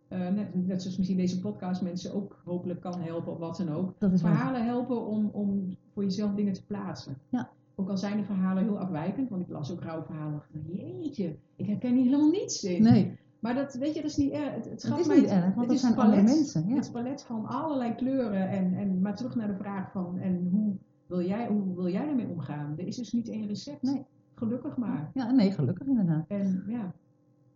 [0.08, 3.68] eh, net, net zoals misschien deze podcast mensen ook hopelijk kan helpen of wat dan
[3.68, 3.94] ook.
[3.98, 4.18] Waar.
[4.18, 7.18] Verhalen helpen om, om voor jezelf dingen te plaatsen.
[7.28, 7.50] Ja.
[7.74, 10.32] Ook al zijn de verhalen heel afwijkend, want ik las ook rouwverhalen.
[10.32, 12.82] dacht ik, Jeetje, ik herken hier helemaal niets in.
[12.82, 14.54] Nee, Maar dat, weet je, dat is niet erg.
[14.54, 16.34] Het, het, het is mij niet erg, want het zijn andere palet.
[16.36, 16.68] mensen.
[16.68, 16.74] Ja.
[16.74, 18.48] Het palet van allerlei kleuren.
[18.48, 20.76] En, en, maar terug naar de vraag van, en hoe
[21.06, 22.74] wil jij, hoe wil jij ermee omgaan?
[22.78, 23.82] Er is dus niet één recept.
[23.82, 24.04] Nee.
[24.34, 25.10] Gelukkig maar.
[25.14, 26.24] ja, nee, gelukkig inderdaad.
[26.28, 26.92] En ja,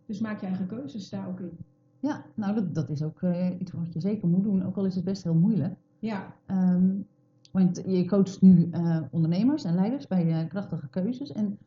[0.05, 1.51] dus maak je eigen keuzes daar ook in.
[1.99, 4.85] Ja, nou dat, dat is ook eh, iets wat je zeker moet doen, ook al
[4.85, 5.73] is het best heel moeilijk.
[5.99, 6.87] Ja, Ehm,
[7.51, 11.31] want je coacht nu eh, ondernemers en leiders bij eh, krachtige keuzes.
[11.31, 11.57] En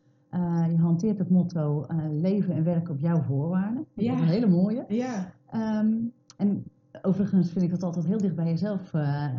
[0.71, 3.85] je hanteert het motto leven en werken op jouw voorwaarden.
[3.95, 4.15] Dat Ja.
[4.15, 4.85] is een hele mooie.
[4.89, 5.93] ja, Ehm,
[6.37, 6.65] en
[7.03, 8.93] overigens vind ik dat altijd heel dicht bij jezelf,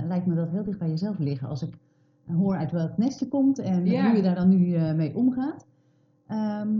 [0.07, 1.47] lijkt me dat heel dicht bij jezelf liggen.
[1.47, 1.77] Als ik
[2.27, 4.07] hoor uit welk nest je komt en Ja.
[4.07, 5.65] hoe je daar dan nu eh, mee omgaat.
[6.27, 6.73] Ehm,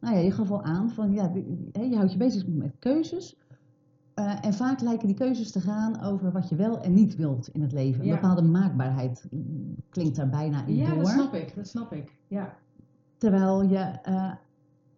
[0.00, 1.32] nou ja, je gaf al aan van ja,
[1.72, 3.36] je houdt je bezig met keuzes.
[4.14, 7.48] Eh, en vaak lijken die keuzes te gaan over wat je wel en niet wilt
[7.48, 8.00] in het leven.
[8.00, 8.14] Een Ja.
[8.14, 10.98] bepaalde maakbaarheid mm, klinkt daar bijna in ja door.
[10.98, 11.54] dat snap ik.
[11.54, 12.12] Dat snap ik.
[12.28, 12.54] Ja,
[13.18, 14.32] Terwijl je eh,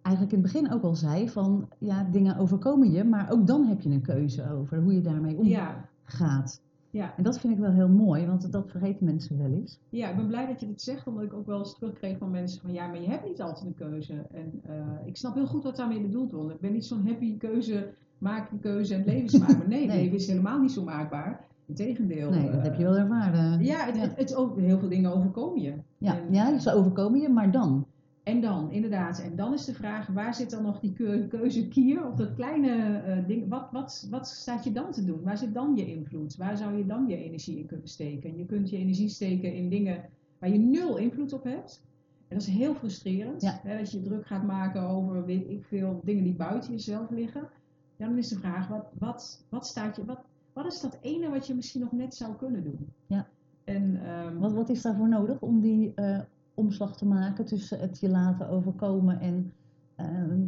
[0.02, 3.66] eigenlijk in het begin ook al zei van ja, dingen overkomen je, maar ook dan
[3.66, 6.60] heb je een keuze over hoe je daarmee ja, omgaat.
[6.91, 7.14] Ja.
[7.16, 9.78] En dat vind ik wel heel mooi, want dat vergeten mensen wel eens.
[9.89, 12.30] Ja, ik ben blij dat je dit zegt, omdat ik ook wel eens terugkreeg van
[12.30, 14.14] mensen van ja, maar je hebt niet altijd een keuze.
[14.32, 16.55] En eh, ik snap heel goed wat daarmee bedoeld wordt.
[16.55, 19.68] Ik ben niet zo'n happy keuze, maak je keuze en het leven is maakbaar.
[19.68, 20.03] Nee, het Nee.
[20.03, 21.47] leven is helemaal niet zo maakbaar.
[21.66, 22.30] Integendeel.
[22.30, 23.64] Nee, dat eh, heb je wel ervaren.
[23.64, 24.01] Ja, het, ja.
[24.01, 25.72] Het, het ook, heel veel dingen overkomen je.
[25.99, 27.86] Ja, En, ja, ze overkomen je, maar dan?
[28.28, 29.20] En dan, inderdaad.
[29.20, 32.98] En dan is de vraag, waar zit dan nog die keu- keuzekier of dat kleine
[32.98, 33.48] eh, ding?
[33.48, 35.22] Wat, wat, wat staat je dan te doen?
[35.22, 36.36] Waar zit dan je invloed?
[36.36, 38.36] Waar zou je dan je energie in kunnen steken?
[38.36, 40.04] Je kunt je energie steken in dingen
[40.38, 41.82] waar je nul invloed op hebt.
[42.28, 43.42] En dat is heel frustrerend.
[43.42, 43.60] Ja.
[43.62, 47.48] Hè, dat je druk gaat maken over weet ik veel dingen die buiten jezelf liggen.
[47.96, 50.20] Dan is de vraag, wat, wat, wat, staat je, wat,
[50.52, 52.86] wat is dat ene wat je misschien nog net zou kunnen doen?
[53.06, 53.28] Ja.
[53.64, 56.20] En, ehm, Wat, wat is daarvoor nodig om die eh,
[56.59, 59.52] omslag te maken tussen het je laten overkomen en
[59.94, 60.40] ehm,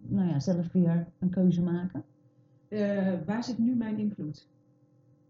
[0.00, 2.04] nou ja, zelf weer een keuze maken?
[2.68, 4.48] eh, waar zit nu mijn invloed?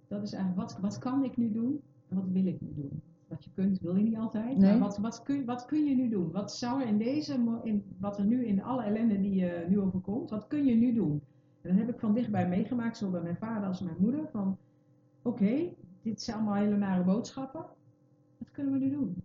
[0.09, 3.03] Dat is eigenlijk, wat, wat kan ik nu doen en wat wil ik nu doen?
[3.27, 4.57] Wat je kunt, wil je niet altijd.
[4.59, 4.71] Nee.
[4.71, 6.31] Maar wat, wat, kun, wat kun je nu doen?
[6.31, 9.81] Wat zou er in deze, in, wat er nu in alle ellende die je nu
[9.81, 11.21] overkomt, wat kun je nu doen?
[11.61, 14.29] En dat heb ik van dichtbij meegemaakt, zowel bij mijn vader als mijn moeder.
[14.33, 14.59] Van,
[15.23, 15.69] oké,
[16.03, 17.65] dit zijn allemaal hele nare boodschappen.
[18.39, 19.23] Wat kunnen we nu doen?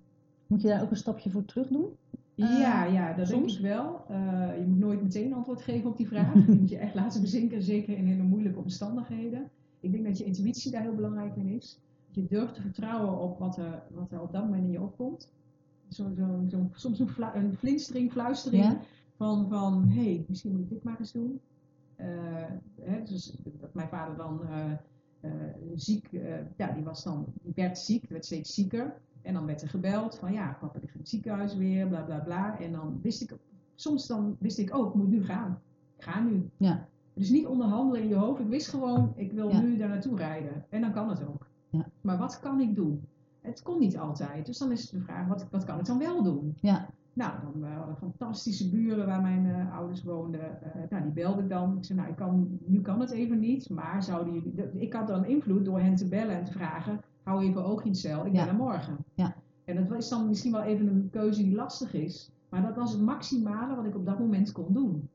[0.48, 1.96] Moet je daar ook een stapje voor terug doen?
[2.36, 3.56] Eh, ja, ja, dat denk soms?
[3.56, 4.06] ik wel.
[4.08, 6.34] Eh, je moet nooit meteen antwoord geven op die vraag.
[6.48, 9.50] je moet je echt laten bezinken, zeker in hele moeilijke omstandigheden.
[9.80, 11.80] Ik denk dat je intuïtie daar heel belangrijk in is.
[12.08, 14.82] Dat je durft te vertrouwen op wat er, wat er op dat moment in je
[14.82, 15.32] opkomt.
[15.90, 18.80] Zo, zo, zo, soms een, flinstering, fluistering Ja?
[19.18, 21.40] van, van hé, hey, misschien moet ik dit maar eens doen.
[21.96, 22.08] Eh,
[22.82, 24.42] hè, dus dat mijn vader dan
[25.76, 26.10] ziek,
[26.58, 29.02] ja, die was dan, die werd ziek, werd steeds zieker.
[29.26, 32.20] En dan werd er gebeld van ja, papa ligt in het ziekenhuis weer, bla bla
[32.20, 32.60] bla.
[32.60, 33.38] En dan wist ik,
[33.76, 35.60] soms dan wist ik, oh, ik moet nu gaan.
[35.98, 36.50] Ik ga nu.
[36.58, 36.88] Ja.
[37.14, 38.40] Dus niet onderhandelen in je hoofd.
[38.40, 39.62] Ik wist gewoon, ik wil Ja.
[39.62, 40.66] nu daar naartoe rijden.
[40.70, 41.48] En dan kan het ook.
[41.70, 41.86] Ja.
[42.02, 43.02] Maar wat kan ik doen?
[43.42, 44.46] Het kon niet altijd.
[44.46, 46.56] Dus dan is de vraag, wat, wat kan ik dan wel doen?
[46.62, 46.88] Ja.
[47.14, 50.62] Nou, dan eh, hadden fantastische buren waar mijn eh, ouders woonden.
[50.62, 51.78] Eh, nou, die belde ik dan.
[51.78, 53.70] Ik zei, nou, ik kan, nu kan het even niet.
[53.70, 54.72] Maar zouden jullie...
[54.74, 57.00] Ik had dan invloed door hen te bellen en te vragen...
[57.26, 58.98] Hou even oog in cel, ik ben er morgen.
[59.14, 59.36] Ja.
[59.64, 62.32] En dat is dan misschien wel even een keuze die lastig is.
[62.50, 65.10] Maar dat was het maximale wat ik op dat moment kon doen.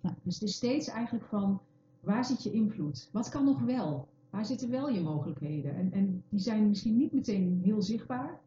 [0.00, 0.14] Ja.
[0.22, 1.60] Dus het is steeds eigenlijk van...
[2.00, 3.08] Waar zit je invloed?
[3.12, 4.08] Wat kan nog wel?
[4.30, 5.74] Waar zitten wel je mogelijkheden?
[5.76, 8.40] En, en die zijn misschien niet meteen heel zichtbaar.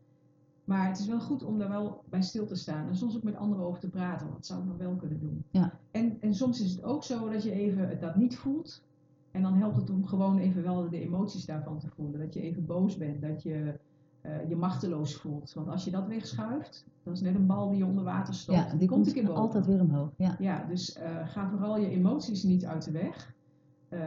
[0.64, 2.88] Maar het is wel goed om daar wel bij stil te staan.
[2.88, 4.30] En soms ook met anderen over te praten.
[4.32, 5.44] Wat zou ik nou wel kunnen doen?
[5.52, 5.80] Ja.
[5.92, 8.84] En, en soms is het ook zo dat je even dat niet voelt.
[9.38, 12.20] En dan helpt het om gewoon even wel de emoties daarvan te voelen.
[12.20, 13.22] Dat je even boos bent.
[13.22, 13.80] Dat je
[14.22, 15.54] eh, je machteloos voelt.
[15.54, 18.58] Want als je dat wegschuift, dat is net een bal die je onder water stopt.
[18.58, 20.10] ja, die komt een keer altijd weer omhoog.
[20.18, 20.36] Ja.
[20.40, 23.34] Ja, dus eh, ga vooral je emoties niet uit de weg.
[23.90, 24.00] Eh,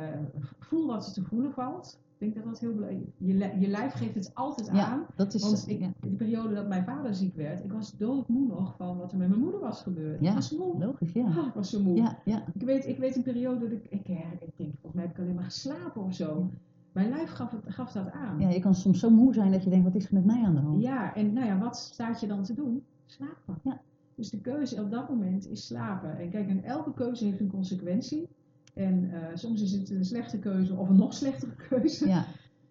[0.59, 2.01] voel wat er te voelen valt.
[2.21, 3.13] Denk dat dat heel belangrijk is.
[3.19, 4.77] Je, je lijf geeft het altijd aan.
[4.77, 5.43] ja, dat is...
[5.43, 5.87] Want ik, ja.
[5.87, 9.19] in de periode dat mijn vader ziek werd, ik was doodmoe nog van wat er
[9.19, 10.21] met mijn moeder was gebeurd.
[10.21, 10.29] Ja.
[10.29, 10.79] Ik was moe.
[10.79, 11.25] Logisch, ja.
[11.25, 11.97] Ah, ik was zo moe.
[11.97, 12.45] Ja, ja.
[12.55, 14.09] Ik, weet, ik weet een periode dat ik, ik,
[14.41, 16.51] ik denk, volgens mij heb ik alleen maar geslapen of zo.
[16.93, 18.41] Mijn lijf gaf, het, gaf dat aan.
[18.41, 20.43] ja, je kan soms zo moe zijn dat je denkt, wat is er met mij
[20.45, 20.83] aan de hand?
[20.83, 22.83] Ja, en nou ja, wat staat je dan te doen?
[23.07, 23.59] Slapen.
[23.63, 23.81] Ja.
[24.15, 26.19] Dus de keuze op dat moment is slapen.
[26.19, 28.29] En kijk, en elke keuze heeft een consequentie.
[28.75, 32.09] En eh, soms is het een slechte keuze of een nog slechtere keuze.
[32.09, 32.25] Ja,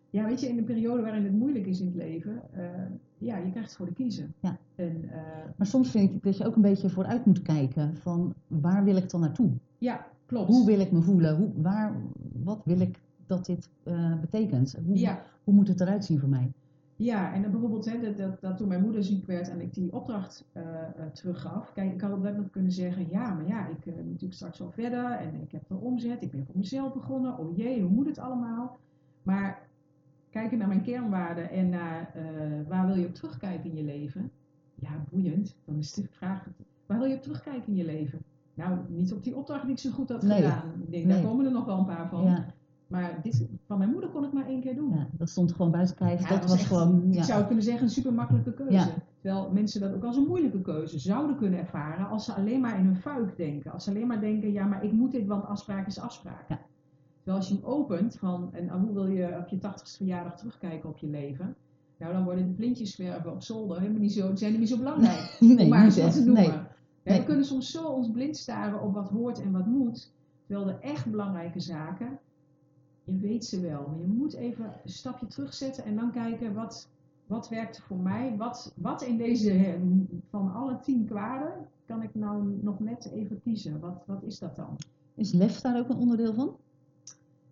[0.10, 2.64] Ja, weet je, in de periode waarin het moeilijk is in het leven, eh,
[3.18, 4.34] ja, je krijgt voor de kiezen.
[4.39, 4.58] Ja.
[4.76, 5.20] En eh,
[5.56, 8.95] maar soms vind ik dat je ook een beetje vooruit moet kijken van waar wil
[8.95, 9.52] ik dan naartoe?
[9.78, 10.47] ja, klopt.
[10.47, 11.36] Hoe wil ik me voelen?
[11.38, 11.95] Hoe, waar,
[12.43, 13.70] wat wil ik dat dit
[14.22, 14.76] betekent?
[14.86, 16.52] Hoe, Ja, hoe moet het eruit zien voor mij?
[17.02, 19.74] Ja, en dan bijvoorbeeld hè, dat, dat, dat toen mijn moeder ziek werd en ik
[19.74, 21.74] die opdracht eh, eh, teruggaf.
[21.74, 24.34] Kijk, ik had op dat moment kunnen zeggen, ja, maar ja, ik eh, moet natuurlijk
[24.34, 27.38] straks wel verder en ik heb er omzet, ik ben voor mezelf begonnen.
[27.38, 28.78] Oh jee, hoe moet het allemaal?
[29.24, 29.68] Maar
[30.30, 32.12] kijken naar mijn kernwaarden en naar
[32.68, 34.32] waar wil je op terugkijken in je leven?
[34.76, 35.56] Ja, boeiend.
[35.66, 36.47] Dan is de vraag,
[36.86, 38.20] waar wil je op terugkijken in je leven?
[38.54, 40.41] Nou, niet op die opdracht die ik zo goed had Nee.
[40.41, 40.72] gedaan.
[40.82, 41.16] Ik denk, Nee.
[41.16, 42.24] daar komen er nog wel een paar van.
[42.24, 42.45] Ja,
[42.90, 44.90] Maar dit, van mijn moeder kon ik maar één keer doen.
[44.94, 46.22] ja, dat stond gewoon buiten kijf.
[46.22, 47.04] Ja, dat was echt, gewoon.
[47.04, 48.94] Ik Ja, zou kunnen zeggen, een super makkelijke keuze.
[49.22, 52.80] Terwijl mensen dat ook als een moeilijke keuze zouden kunnen ervaren als ze alleen maar
[52.80, 53.72] in hun fuik denken.
[53.72, 56.48] Als ze alleen maar denken, ja, maar ik moet dit, want afspraak is afspraak.
[56.48, 60.90] Terwijl als je hem opent van, en hoe wil je op je 80ste verjaardag terugkijken
[60.90, 61.56] op je leven?
[61.98, 65.38] Nou, dan worden de plintjes zwerven op zolder helemaal niet zo, zijn niet zo belangrijk.
[65.40, 66.44] nee, om maar eens wat te noemen.
[66.44, 66.52] Nee.
[67.04, 67.20] Nee.
[67.20, 70.14] We kunnen soms zo ons blind staren op wat hoort en wat moet.
[70.48, 72.20] Terwijl de echt belangrijke zaken,
[73.12, 73.88] je weet ze wel.
[73.88, 76.89] Maar je moet even een stapje terugzetten en dan kijken wat,
[77.26, 78.38] wat werkt voor mij.
[78.38, 79.82] Wat, wat in deze, eh,
[80.30, 83.80] van alle tien kwaden, kan ik nou nog net even kiezen.
[83.80, 84.76] Wat, wat is dat dan?
[85.16, 86.57] Is lef daar ook een onderdeel van?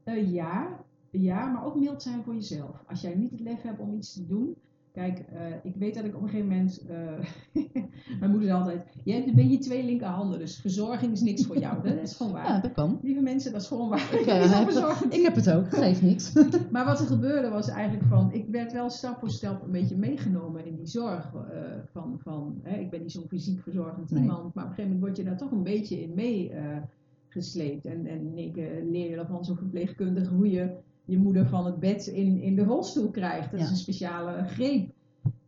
[0.04, 2.84] Eh, ja, Ja, maar ook mild zijn voor jezelf.
[2.88, 4.56] Als jij niet het lef hebt om iets te doen.
[4.98, 6.86] Kijk, eh, ik weet dat ik op een gegeven moment.
[6.88, 7.64] eh,
[8.20, 11.58] mijn moeder zei altijd: Je hebt een beetje twee linkerhanden, dus verzorging is niks voor
[11.58, 11.84] jou.
[11.90, 12.48] Dat is gewoon waar.
[12.48, 13.00] Ja, dat kan.
[13.04, 14.14] Lieve mensen, dat is gewoon waar.
[14.14, 15.14] Ik, eh, heb onverzorgd.
[15.14, 16.34] Ik heb het ook, geeft niks.
[16.72, 19.98] Maar wat er gebeurde was eigenlijk van, ik werd wel stap voor stap een beetje
[19.98, 21.32] meegenomen in die zorg.
[21.92, 24.22] van, van, hè, ik ben niet zo'n fysiek verzorgend Nee.
[24.22, 26.52] iemand, maar op een gegeven moment word je daar toch een beetje in mee
[27.28, 27.86] gesleept.
[27.86, 28.56] En, en ik
[28.92, 30.70] leer je dan van zo'n verpleegkundige hoe je
[31.08, 33.52] je moeder van het bed in, in de rolstoel krijgt.
[33.52, 34.92] Dat is een speciale greep.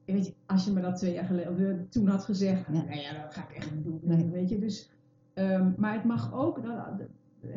[0.05, 2.71] En weet je, als je me dat twee jaar geleden, eh, toen had gezegd, Ja.
[2.83, 3.99] nou ja, dat ga ik echt niet doen.
[4.03, 4.25] Nee.
[4.29, 4.91] Weet je, dus,
[5.33, 7.07] ehm, maar het mag ook, dat,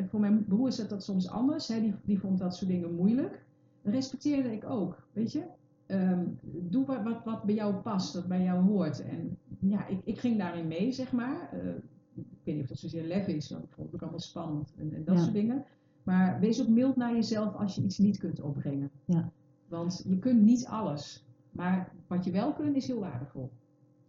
[0.09, 1.67] voor mijn broer is dat, dat soms anders.
[1.67, 1.79] Hè?
[1.81, 3.45] Die, die vond dat soort dingen moeilijk.
[3.81, 5.43] Dat respecteerde ik ook, weet je.
[5.85, 9.03] Ehm, doe wat, wat, wat bij jou past, wat bij jou hoort.
[9.05, 11.49] En ja, ik, ik ging daarin mee, zeg maar.
[11.51, 11.67] Eh,
[12.15, 14.73] ik weet niet of dat zozeer lef is, want ik vond het ook allemaal spannend
[14.77, 15.21] en, en dat Ja.
[15.21, 15.65] soort dingen.
[16.03, 18.89] Maar wees ook mild naar jezelf als je iets niet kunt opbrengen.
[19.05, 19.29] Ja.
[19.67, 21.25] Want je kunt niet alles.
[21.51, 23.51] Maar wat je wel kunt, is heel waardevol.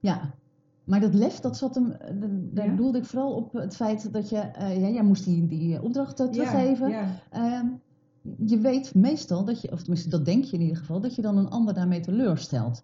[0.00, 0.34] Ja,
[0.84, 1.96] maar dat lef, dat zat hem,
[2.52, 2.70] daar Ja.
[2.70, 6.20] bedoelde ik vooral op het feit dat je, eh, ja, jij moest die, die opdracht
[6.20, 6.88] eh, teruggeven.
[6.88, 7.10] Ja, ja.
[7.30, 7.66] Ehm,
[8.46, 11.22] je weet meestal dat je, of tenminste dat denk je in ieder geval, dat je
[11.22, 12.82] dan een ander daarmee teleurstelt.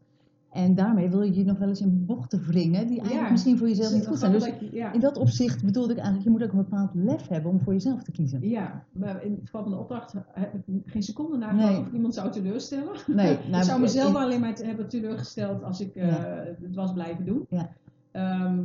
[0.51, 3.30] En daarmee wil je je nog wel eens in bochten wringen die eigenlijk Ja.
[3.30, 4.32] misschien voor jezelf Dus niet goed zijn.
[4.32, 4.92] Dus ja.
[4.92, 7.72] in dat opzicht bedoelde ik eigenlijk, je moet ook een bepaald lef hebben om voor
[7.72, 8.48] jezelf te kiezen.
[8.48, 11.80] Ja, maar in het geval van de opdracht heb ik geen seconde nagedacht Nee.
[11.80, 12.96] of ik iemand zou teleurstellen.
[13.07, 16.16] Nee, ik zou mezelf alleen maar te- hebben teleurgesteld als ik eh,
[16.61, 17.46] het was blijven doen.
[17.48, 17.70] Ja.
[18.11, 18.59] Ehm,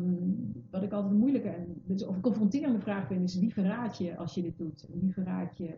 [0.71, 4.33] wat ik altijd moeilijke en dus of confronterende vraag vind is wie verraad je als
[4.33, 4.86] je dit doet?
[5.01, 5.73] Wie verraad je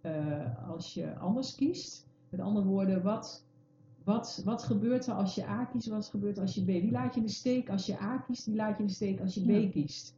[0.00, 2.06] eh, als je anders kiest?
[2.28, 3.44] Met andere woorden, wat,
[4.04, 5.88] wat, wat gebeurt er als je A kiest?
[5.88, 6.66] Wat gebeurt er als je B?
[6.66, 8.46] Wie laat je in de steek als je A kiest?
[8.46, 9.68] Wie laat je in de steek als je B Ja.
[9.70, 10.14] kiest?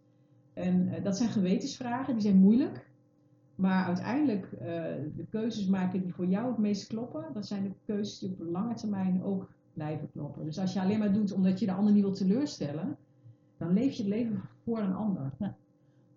[0.52, 2.90] En eh, dat zijn gewetensvragen, die zijn moeilijk.
[3.54, 4.66] Maar uiteindelijk eh,
[5.16, 8.40] de keuzes maken die voor jou het meest kloppen, dat zijn de keuzes die op
[8.50, 10.44] lange termijn ook blijven kloppen.
[10.44, 12.96] Dus als je alleen maar doet omdat je de ander niet wil teleurstellen,
[13.56, 15.32] dan leef je het leven voor een ander.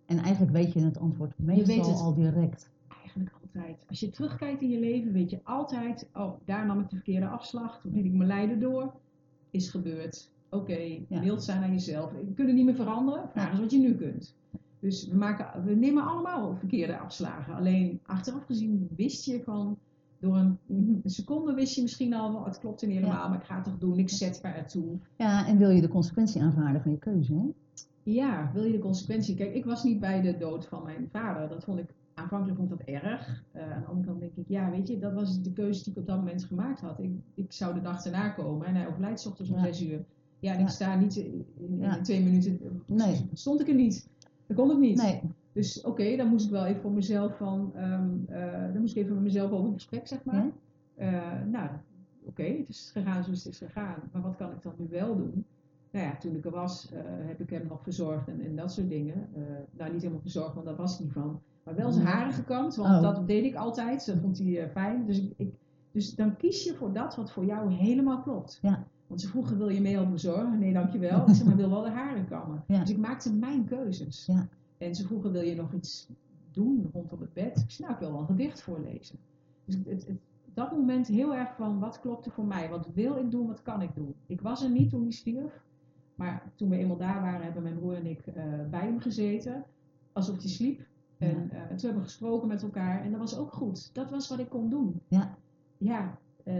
[0.05, 1.99] En eigenlijk weet je het antwoord meestal weet het.
[1.99, 2.69] al direct.
[3.57, 3.85] Altijd.
[3.89, 7.27] Als je terugkijkt in je leven, weet je altijd, oh, daar nam ik de verkeerde
[7.27, 8.93] afslag, toen liet ik me leiden door,
[9.49, 10.31] is gebeurd.
[10.49, 10.77] Oké,
[11.07, 11.19] Ja.
[11.19, 12.11] mild zijn aan jezelf.
[12.11, 14.35] Je kunt het niet meer veranderen, vraag eens wat je nu kunt.
[14.79, 17.55] Dus we, maken, we nemen allemaal verkeerde afslagen.
[17.55, 19.77] Alleen achteraf gezien wist je van,
[20.19, 23.45] door een, een seconde wist je misschien al, van, het klopt niet helemaal, maar ik
[23.45, 24.97] ga het toch doen, ik zet me ertoe.
[25.17, 27.45] Ja, en wil je de consequentie aanvaarden van je keuze, hè?
[28.03, 29.35] Ja, wil je de consequentie?
[29.35, 31.49] Kijk, ik was niet bij de dood van mijn vader.
[31.49, 33.43] Dat vond ik, aanvankelijk vond ik dat erg.
[33.51, 35.93] Eh, aan de andere kant denk ik, ja, weet je, dat was de keuze die
[35.93, 36.99] ik op dat moment gemaakt had.
[36.99, 39.63] Ik, ik zou de dag erna komen en hij overlijdt ochtends om Ja.
[39.63, 40.05] zes uur.
[40.39, 40.63] Ja, en Ja.
[40.65, 42.01] ik sta niet in, in Ja.
[42.01, 43.29] twee minuten, Nee.
[43.33, 44.07] stond ik er niet.
[44.47, 44.97] Dat kon ik niet.
[44.97, 48.95] Nee, Dus oké, dan moest ik wel even voor mezelf van, ehm, eh, dan moest
[48.95, 50.49] ik even met mezelf over in gesprek, zeg maar.
[50.95, 51.69] Eh, nou,
[52.23, 55.15] oké, het is gegaan zoals het is gegaan, maar wat kan ik dan nu wel
[55.17, 55.45] doen?
[55.91, 56.91] Nou ja, toen ik er was,
[57.25, 59.29] heb ik hem nog verzorgd en, en dat soort dingen.
[59.71, 61.41] Nou, niet helemaal verzorgd, want daar was niet van.
[61.67, 62.11] Maar wel zijn Ja.
[62.11, 63.01] haren gekamd, want Oh.
[63.01, 64.05] dat deed ik altijd.
[64.05, 65.05] Dat vond hij eh, fijn.
[65.05, 65.53] Dus, ik, ik,
[65.91, 68.59] dus dan kies je voor dat wat voor jou helemaal klopt.
[68.61, 68.83] Ja.
[69.07, 70.59] Want ze vroegen, wil je mee helpen verzorgen?
[70.59, 71.27] Nee, dankjewel.
[71.29, 72.63] Ik zeg, maar wil wel de haren kammen.
[72.67, 72.79] Ja.
[72.79, 74.25] Dus ik maakte mijn keuzes.
[74.25, 74.47] Ja.
[74.77, 76.09] En ze vroegen, wil je nog iets
[76.51, 77.57] doen rondom het bed?
[77.59, 79.17] Ik zei, nou, ik wil wel een gedicht voorlezen.
[79.65, 80.19] Dus het, het, het-
[80.53, 82.69] dat moment heel erg van, wat klopte voor mij?
[82.69, 83.47] Wat wil ik doen?
[83.47, 84.13] Wat kan ik doen?
[84.25, 85.63] Ik was er niet toen hij stierf.
[86.15, 89.63] Maar toen we eenmaal daar waren, hebben mijn broer en ik eh, bij hem gezeten.
[90.13, 90.79] Alsof hij sliep.
[91.17, 93.03] En eh, toen hebben we gesproken met elkaar.
[93.03, 93.89] En dat was ook goed.
[93.93, 95.01] Dat was wat ik kon doen.
[95.07, 95.37] Ja.
[95.77, 96.55] Ja, eh,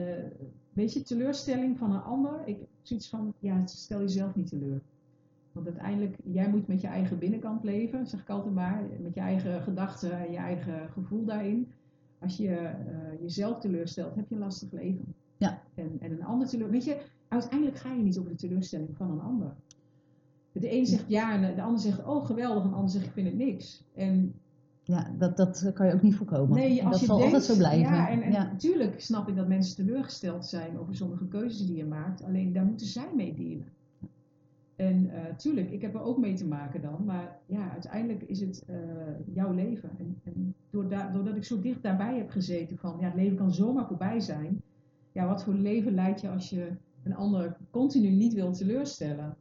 [0.74, 2.42] weet je, teleurstelling van een ander.
[2.46, 4.82] Ik heb zoiets van, ja, stel jezelf niet teleur.
[5.52, 8.84] Want uiteindelijk, jij moet met je eigen binnenkant leven, zeg ik altijd maar.
[9.00, 11.72] Met je eigen gedachten en je eigen gevoel daarin.
[12.20, 15.14] Als je eh, jezelf teleurstelt, heb je een lastig leven.
[15.38, 15.62] Ja.
[15.74, 16.70] En, en een ander teleur...
[16.70, 19.56] Weet je, uiteindelijk ga je niet over de teleurstelling van een ander.
[20.52, 22.64] De een zegt ja en de ander zegt, oh geweldig.
[22.64, 23.84] En de ander zegt, ik vind het niks.
[23.94, 24.34] En
[24.88, 26.58] ja dat, dat kan je ook niet voorkomen.
[26.58, 27.96] Nee, als dat je zal denkt, altijd zo blijven.
[27.96, 28.44] Ja, en, en ja.
[28.44, 32.24] natuurlijk snap ik dat mensen teleurgesteld zijn over sommige keuzes die je maakt.
[32.24, 33.76] Alleen daar moeten zij mee dealen.
[34.76, 37.06] En eh tuurlijk, ik heb er ook mee te maken dan.
[37.06, 38.76] Maar ja, uiteindelijk is het eh,
[39.34, 39.90] jouw leven.
[39.98, 43.54] En, en doorda- doordat ik zo dicht daarbij heb gezeten van, ja, het leven kan
[43.54, 44.62] zomaar voorbij zijn.
[45.12, 46.68] Ja, wat voor leven leid je als je
[47.04, 49.36] een ander continu niet wil teleurstellen?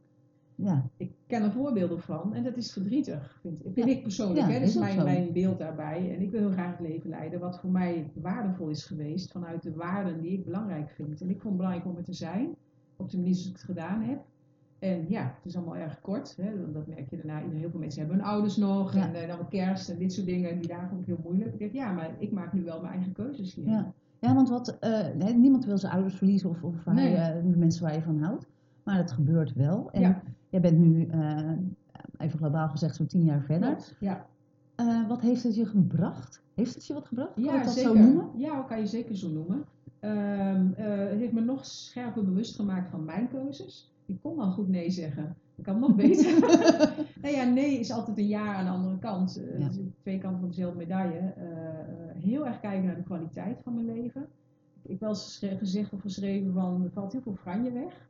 [0.57, 0.85] Ja.
[0.97, 3.95] Ik ken er voorbeelden van en dat is verdrietig, vind, vind Ja.
[3.95, 4.39] ik persoonlijk.
[4.39, 4.53] Ja, hè?
[4.59, 6.15] Dat is is ook mijn, mijn beeld daarbij.
[6.15, 9.63] En ik wil heel graag het leven leiden wat voor mij waardevol is geweest vanuit
[9.63, 11.21] de waarden die ik belangrijk vind.
[11.21, 12.55] En ik vond het belangrijk om er te zijn,
[12.95, 14.19] op de manier zoals ik het gedaan heb.
[14.79, 16.35] En ja, het is allemaal erg kort.
[16.41, 16.61] Hè?
[16.61, 17.49] want Dat merk je daarna.
[17.49, 18.93] Heel veel mensen hebben hun ouders nog.
[18.93, 19.07] Ja.
[19.07, 20.59] En eh, dan kerst en dit soort dingen.
[20.59, 21.59] Die dagen ik heel moeilijk.
[21.59, 23.67] Ik ja, maar ik maak nu wel mijn eigen keuzes hier.
[23.69, 23.93] Ja.
[24.19, 27.09] Ja, want wat, eh, niemand wil zijn ouders verliezen of, of Nee.
[27.11, 28.45] je, de mensen waar je van houdt.
[28.83, 29.91] Maar het gebeurt wel.
[29.91, 30.21] En Ja.
[30.49, 31.51] Jij bent nu, eh,
[32.17, 33.95] even globaal gezegd, zo'n tien jaar verder.
[33.99, 34.25] Ja,
[34.75, 36.41] Eh, wat heeft het je gebracht?
[36.53, 37.33] Heeft het je wat gebracht?
[37.33, 37.89] Kan ja ik dat zeker.
[37.89, 38.29] zo noemen?
[38.35, 39.63] Ja, dat kan je zeker zo noemen.
[39.99, 43.93] Ehm, eh, het heeft me nog scherper bewust gemaakt van mijn keuzes.
[44.05, 45.35] Ik kon al goed nee zeggen.
[45.55, 46.39] Ik kan nog beter.
[47.21, 49.41] nou ja, nee is altijd een ja aan de andere kant.
[49.59, 49.67] Ja.
[49.67, 51.33] is twee kanten van dezelfde medaille.
[52.13, 54.21] Heel erg kijken naar de kwaliteit van mijn leven.
[54.81, 58.06] Ik heb wel eens gezegd of geschreven van er valt heel veel franje weg.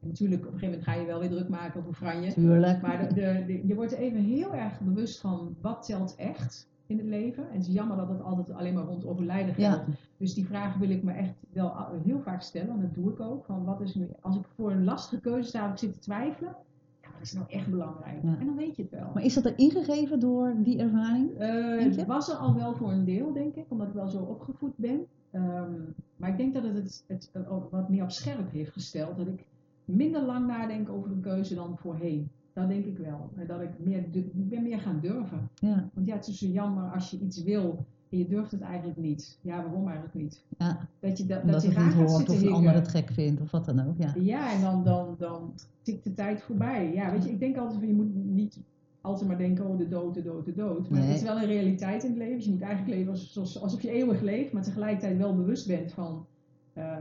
[0.00, 2.32] Natuurlijk, op een gegeven moment ga je wel weer druk maken over franje.
[2.32, 2.82] Tuurlijk.
[2.82, 6.68] Maar de, de, de- je wordt er even heel erg bewust van wat telt echt
[6.86, 7.48] in het leven.
[7.50, 9.54] En het is jammer dat het altijd alleen maar rond overlijden.
[9.56, 9.84] Ja,
[10.16, 11.74] Dus die vraag wil ik me echt wel
[12.04, 12.70] heel vaak stellen.
[12.74, 13.44] En dat doe ik ook.
[13.44, 15.98] Van wat is nu, als ik voor een lastige keuze sta of ik zit te
[15.98, 16.56] twijfelen.
[17.02, 18.18] Ja, wat is nou echt belangrijk?
[18.22, 18.36] Ja.
[18.38, 19.10] En dan weet je het wel.
[19.14, 21.30] maar is dat er ingegeven door die ervaring?
[21.38, 23.64] Eh, het was er al wel voor een deel, denk ik.
[23.68, 25.06] Omdat ik wel zo opgevoed ben.
[25.30, 25.72] Ehm,
[26.16, 26.74] maar ik denk dat het
[27.06, 29.16] het, het wat meer op scherp heeft gesteld.
[29.16, 29.44] Dat ik
[29.84, 32.28] minder lang nadenk over een keuze dan voorheen.
[32.52, 33.30] Dat denk ik wel.
[33.36, 35.48] En dat ik meer, ik ben meer gaan durven.
[35.54, 38.60] Ja, Want ja, het is zo jammer als je iets wil en je durft het
[38.60, 39.38] eigenlijk niet.
[39.42, 40.44] Ja, waarom eigenlijk niet?
[40.58, 40.88] ja.
[41.00, 43.40] Dat je, dat, omdat dat je raar gaat zitten of een ander het gek vindt
[43.40, 43.94] of wat dan ook.
[43.98, 44.14] Ja.
[44.20, 45.52] Ja, en dan, dan, dan
[45.82, 46.92] tikt de tijd voorbij.
[46.94, 48.58] Ja, weet je, ik denk altijd van je moet niet
[49.00, 50.90] altijd maar denken, oh de dood, de dood, de dood.
[50.90, 51.08] Maar Nee.
[51.08, 52.36] het is wel een realiteit in het leven.
[52.36, 55.66] Dus je moet eigenlijk leven als, zoals- alsof je eeuwig leeft, maar tegelijkertijd wel bewust
[55.66, 56.26] bent van
[56.72, 56.96] eh,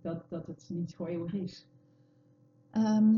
[0.00, 1.66] dat, dat het niet voor eeuwig is.
[2.70, 3.14] Ehm,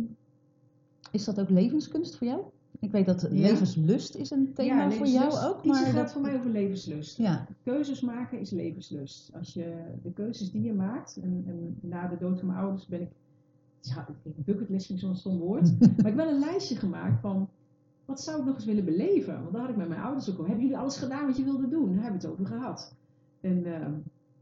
[1.10, 2.42] is dat ook levenskunst voor jou?
[2.80, 3.28] Ik weet dat Ja.
[3.28, 5.64] levenslust is een thema voor jou ook.
[5.64, 7.18] Maar gaat dat, voor mij over levenslust.
[7.18, 9.30] ja, Keuzes maken is levenslust.
[9.34, 12.86] Als je de keuzes die je maakt, en, en na de dood van mijn ouders
[12.86, 13.10] ben ik,
[13.80, 17.48] ja, bucketlist vind ik zo'n stom woord, maar ik heb wel een lijstje gemaakt van,
[18.04, 19.40] wat zou ik nog eens willen beleven?
[19.40, 20.46] Want daar had ik met mijn ouders ook over.
[20.46, 21.92] Hebben jullie alles gedaan wat je wilde doen?
[21.92, 22.94] Daar hebben we het over gehad.
[23.40, 23.92] En ehm,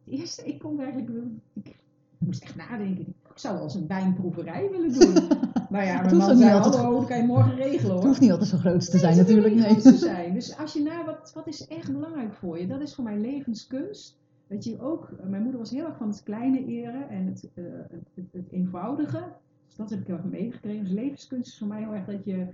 [0.04, 1.10] het eerste, ik kon eigenlijk,
[1.52, 1.76] ik
[2.18, 3.14] moest echt nadenken.
[3.30, 5.14] Ik zou wel eens een wijnproeverij willen doen.
[5.70, 8.06] nou ja, mijn man zei, hallo, dat kan je morgen regelen het hoor.
[8.06, 9.54] hoeft niet altijd zo groot te zijn Nee, het natuurlijk.
[9.54, 9.70] niet Nee.
[9.70, 10.34] groot te zijn.
[10.34, 13.18] Dus als je naar wat, wat is echt belangrijk voor je, dat is voor mij
[13.18, 14.18] levenskunst.
[14.48, 17.64] Dat je ook, mijn moeder was heel erg van het kleine eren en het, eh,
[17.90, 19.24] het, het, het eenvoudige.
[19.66, 20.84] Dus dat heb ik heel erg meegekregen.
[20.84, 22.46] Dus levenskunst is voor mij heel erg dat je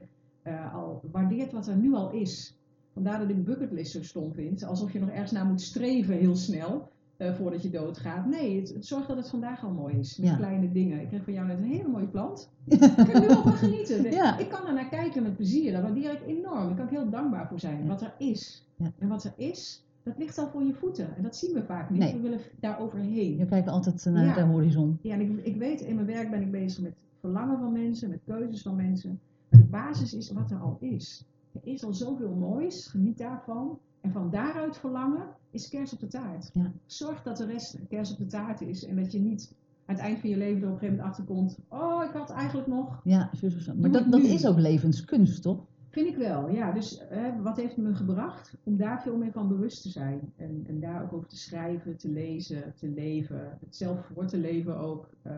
[0.43, 2.57] eh, al waardeert wat er nu al is.
[2.93, 4.65] Vandaar dat ik bucketlist zo stom vind.
[4.65, 6.89] Alsof je nog ergens naar moet streven heel snel.
[7.17, 8.27] Eh, voordat je doodgaat.
[8.27, 10.17] Nee, het, het zorgt dat het vandaag al mooi is.
[10.17, 10.37] Met Ja.
[10.37, 11.01] kleine dingen.
[11.01, 12.51] Ik kreeg van jou net een hele mooie plant.
[12.65, 14.11] Ik kan er nu al van genieten.
[14.11, 14.39] Ja.
[14.39, 15.73] Ik kan er naar kijken met plezier.
[15.73, 16.67] Daar waardeer ik enorm.
[16.67, 17.79] Daar kan ik heel dankbaar voor zijn.
[17.83, 17.87] Ja.
[17.87, 18.69] Wat er is.
[18.99, 21.17] En wat er is, dat ligt al voor je voeten.
[21.17, 22.01] En dat zien we vaak niet.
[22.01, 22.13] Nee.
[22.15, 23.37] We willen daar overheen.
[23.37, 24.35] Je kijkt altijd naar Ja.
[24.35, 24.99] de horizon.
[25.03, 28.09] Ja, en ik, ik weet, in mijn werk ben ik bezig met verlangen van mensen,
[28.09, 29.21] met keuzes van mensen.
[29.49, 31.25] Maar de basis is wat er al is.
[31.53, 33.79] Er is al zoveel moois, geniet daarvan.
[34.01, 35.23] En van daaruit verlangen
[35.57, 36.51] is kers op de taart.
[36.55, 36.73] Ja.
[36.87, 38.85] Zorg dat de rest kers op de taart is.
[38.85, 39.55] En dat je niet
[39.85, 41.59] aan het eind van je leven er op een gegeven moment achterkomt.
[41.69, 43.01] Oh, ik had eigenlijk nog.
[43.05, 45.65] Ja, zo, maar dat, dat is ook levenskunst, toch?
[45.97, 46.73] Vind ik wel, ja.
[46.73, 47.03] Dus
[47.43, 48.55] wat heeft me gebracht?
[48.63, 50.33] Om daar veel meer van bewust te zijn.
[50.37, 53.59] En, en daar ook over te schrijven, te lezen, te leven.
[53.61, 55.09] Het zelf voor te leven ook.
[55.23, 55.35] Eh,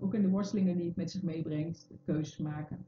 [0.00, 1.86] ook in de worstelingen die het met zich meebrengt.
[2.04, 2.78] Keuzes maken.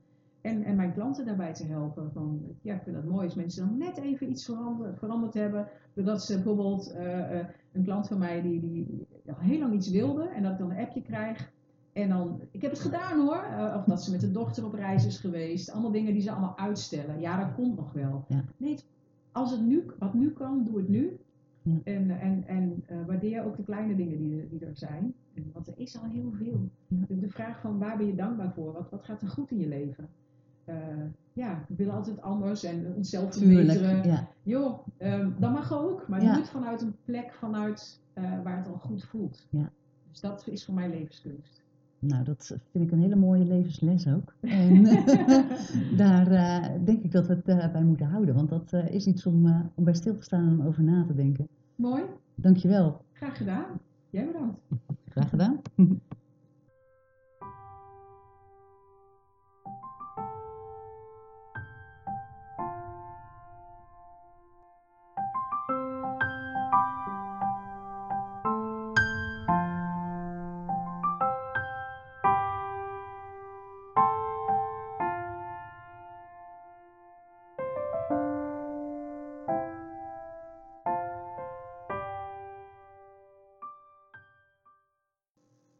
[0.42, 2.12] En, en mijn klanten daarbij te helpen.
[2.12, 5.68] Van, ja, ik vind het mooi als mensen dan net even iets veranderd, veranderd hebben.
[5.94, 9.90] Doordat ze bijvoorbeeld eh, eh, een klant van mij die, die al heel lang iets
[9.90, 10.28] wilde.
[10.28, 11.52] En dat ik dan een appje krijg.
[11.92, 13.42] En dan, ik heb het gedaan hoor.
[13.42, 15.70] Eh, of dat ze met de dochter op reis is geweest.
[15.70, 17.20] Allemaal dingen die ze allemaal uitstellen.
[17.20, 18.24] Ja, dat komt nog wel.
[18.28, 18.44] Ja.
[18.56, 18.78] Nee,
[19.32, 21.18] als het nu, wat nu kan, doe het nu.
[21.62, 21.78] Ja.
[21.84, 25.14] En, en, en waardeer ook de kleine dingen die, die er zijn.
[25.52, 26.68] Want er is al heel veel.
[26.88, 27.04] Ja.
[27.08, 28.72] De vraag van waar ben je dankbaar voor?
[28.72, 30.08] Wat, wat gaat er goed in je leven?
[30.72, 34.06] Eh, ja, we willen altijd anders en onszelf verbeteren.
[34.08, 34.28] Ja.
[34.42, 36.08] Joh, ehm, dat mag ook.
[36.08, 36.32] Maar Ja.
[36.32, 39.46] doe het vanuit een plek vanuit eh, waar het al goed voelt.
[39.50, 39.70] Ja.
[40.10, 41.60] Dus dat is voor mij levenskunst.
[41.98, 44.34] Nou, dat vind ik een hele mooie levensles ook.
[44.40, 44.84] En
[45.96, 48.34] daar eh, denk ik dat we het bij moeten houden.
[48.34, 51.14] Want dat is iets om, om bij stil te staan en om over na te
[51.14, 51.48] denken.
[51.76, 52.02] Mooi,
[52.34, 53.04] Dankjewel.
[53.12, 53.64] graag gedaan.
[54.10, 54.60] Jij bedankt.
[55.08, 55.60] Graag gedaan.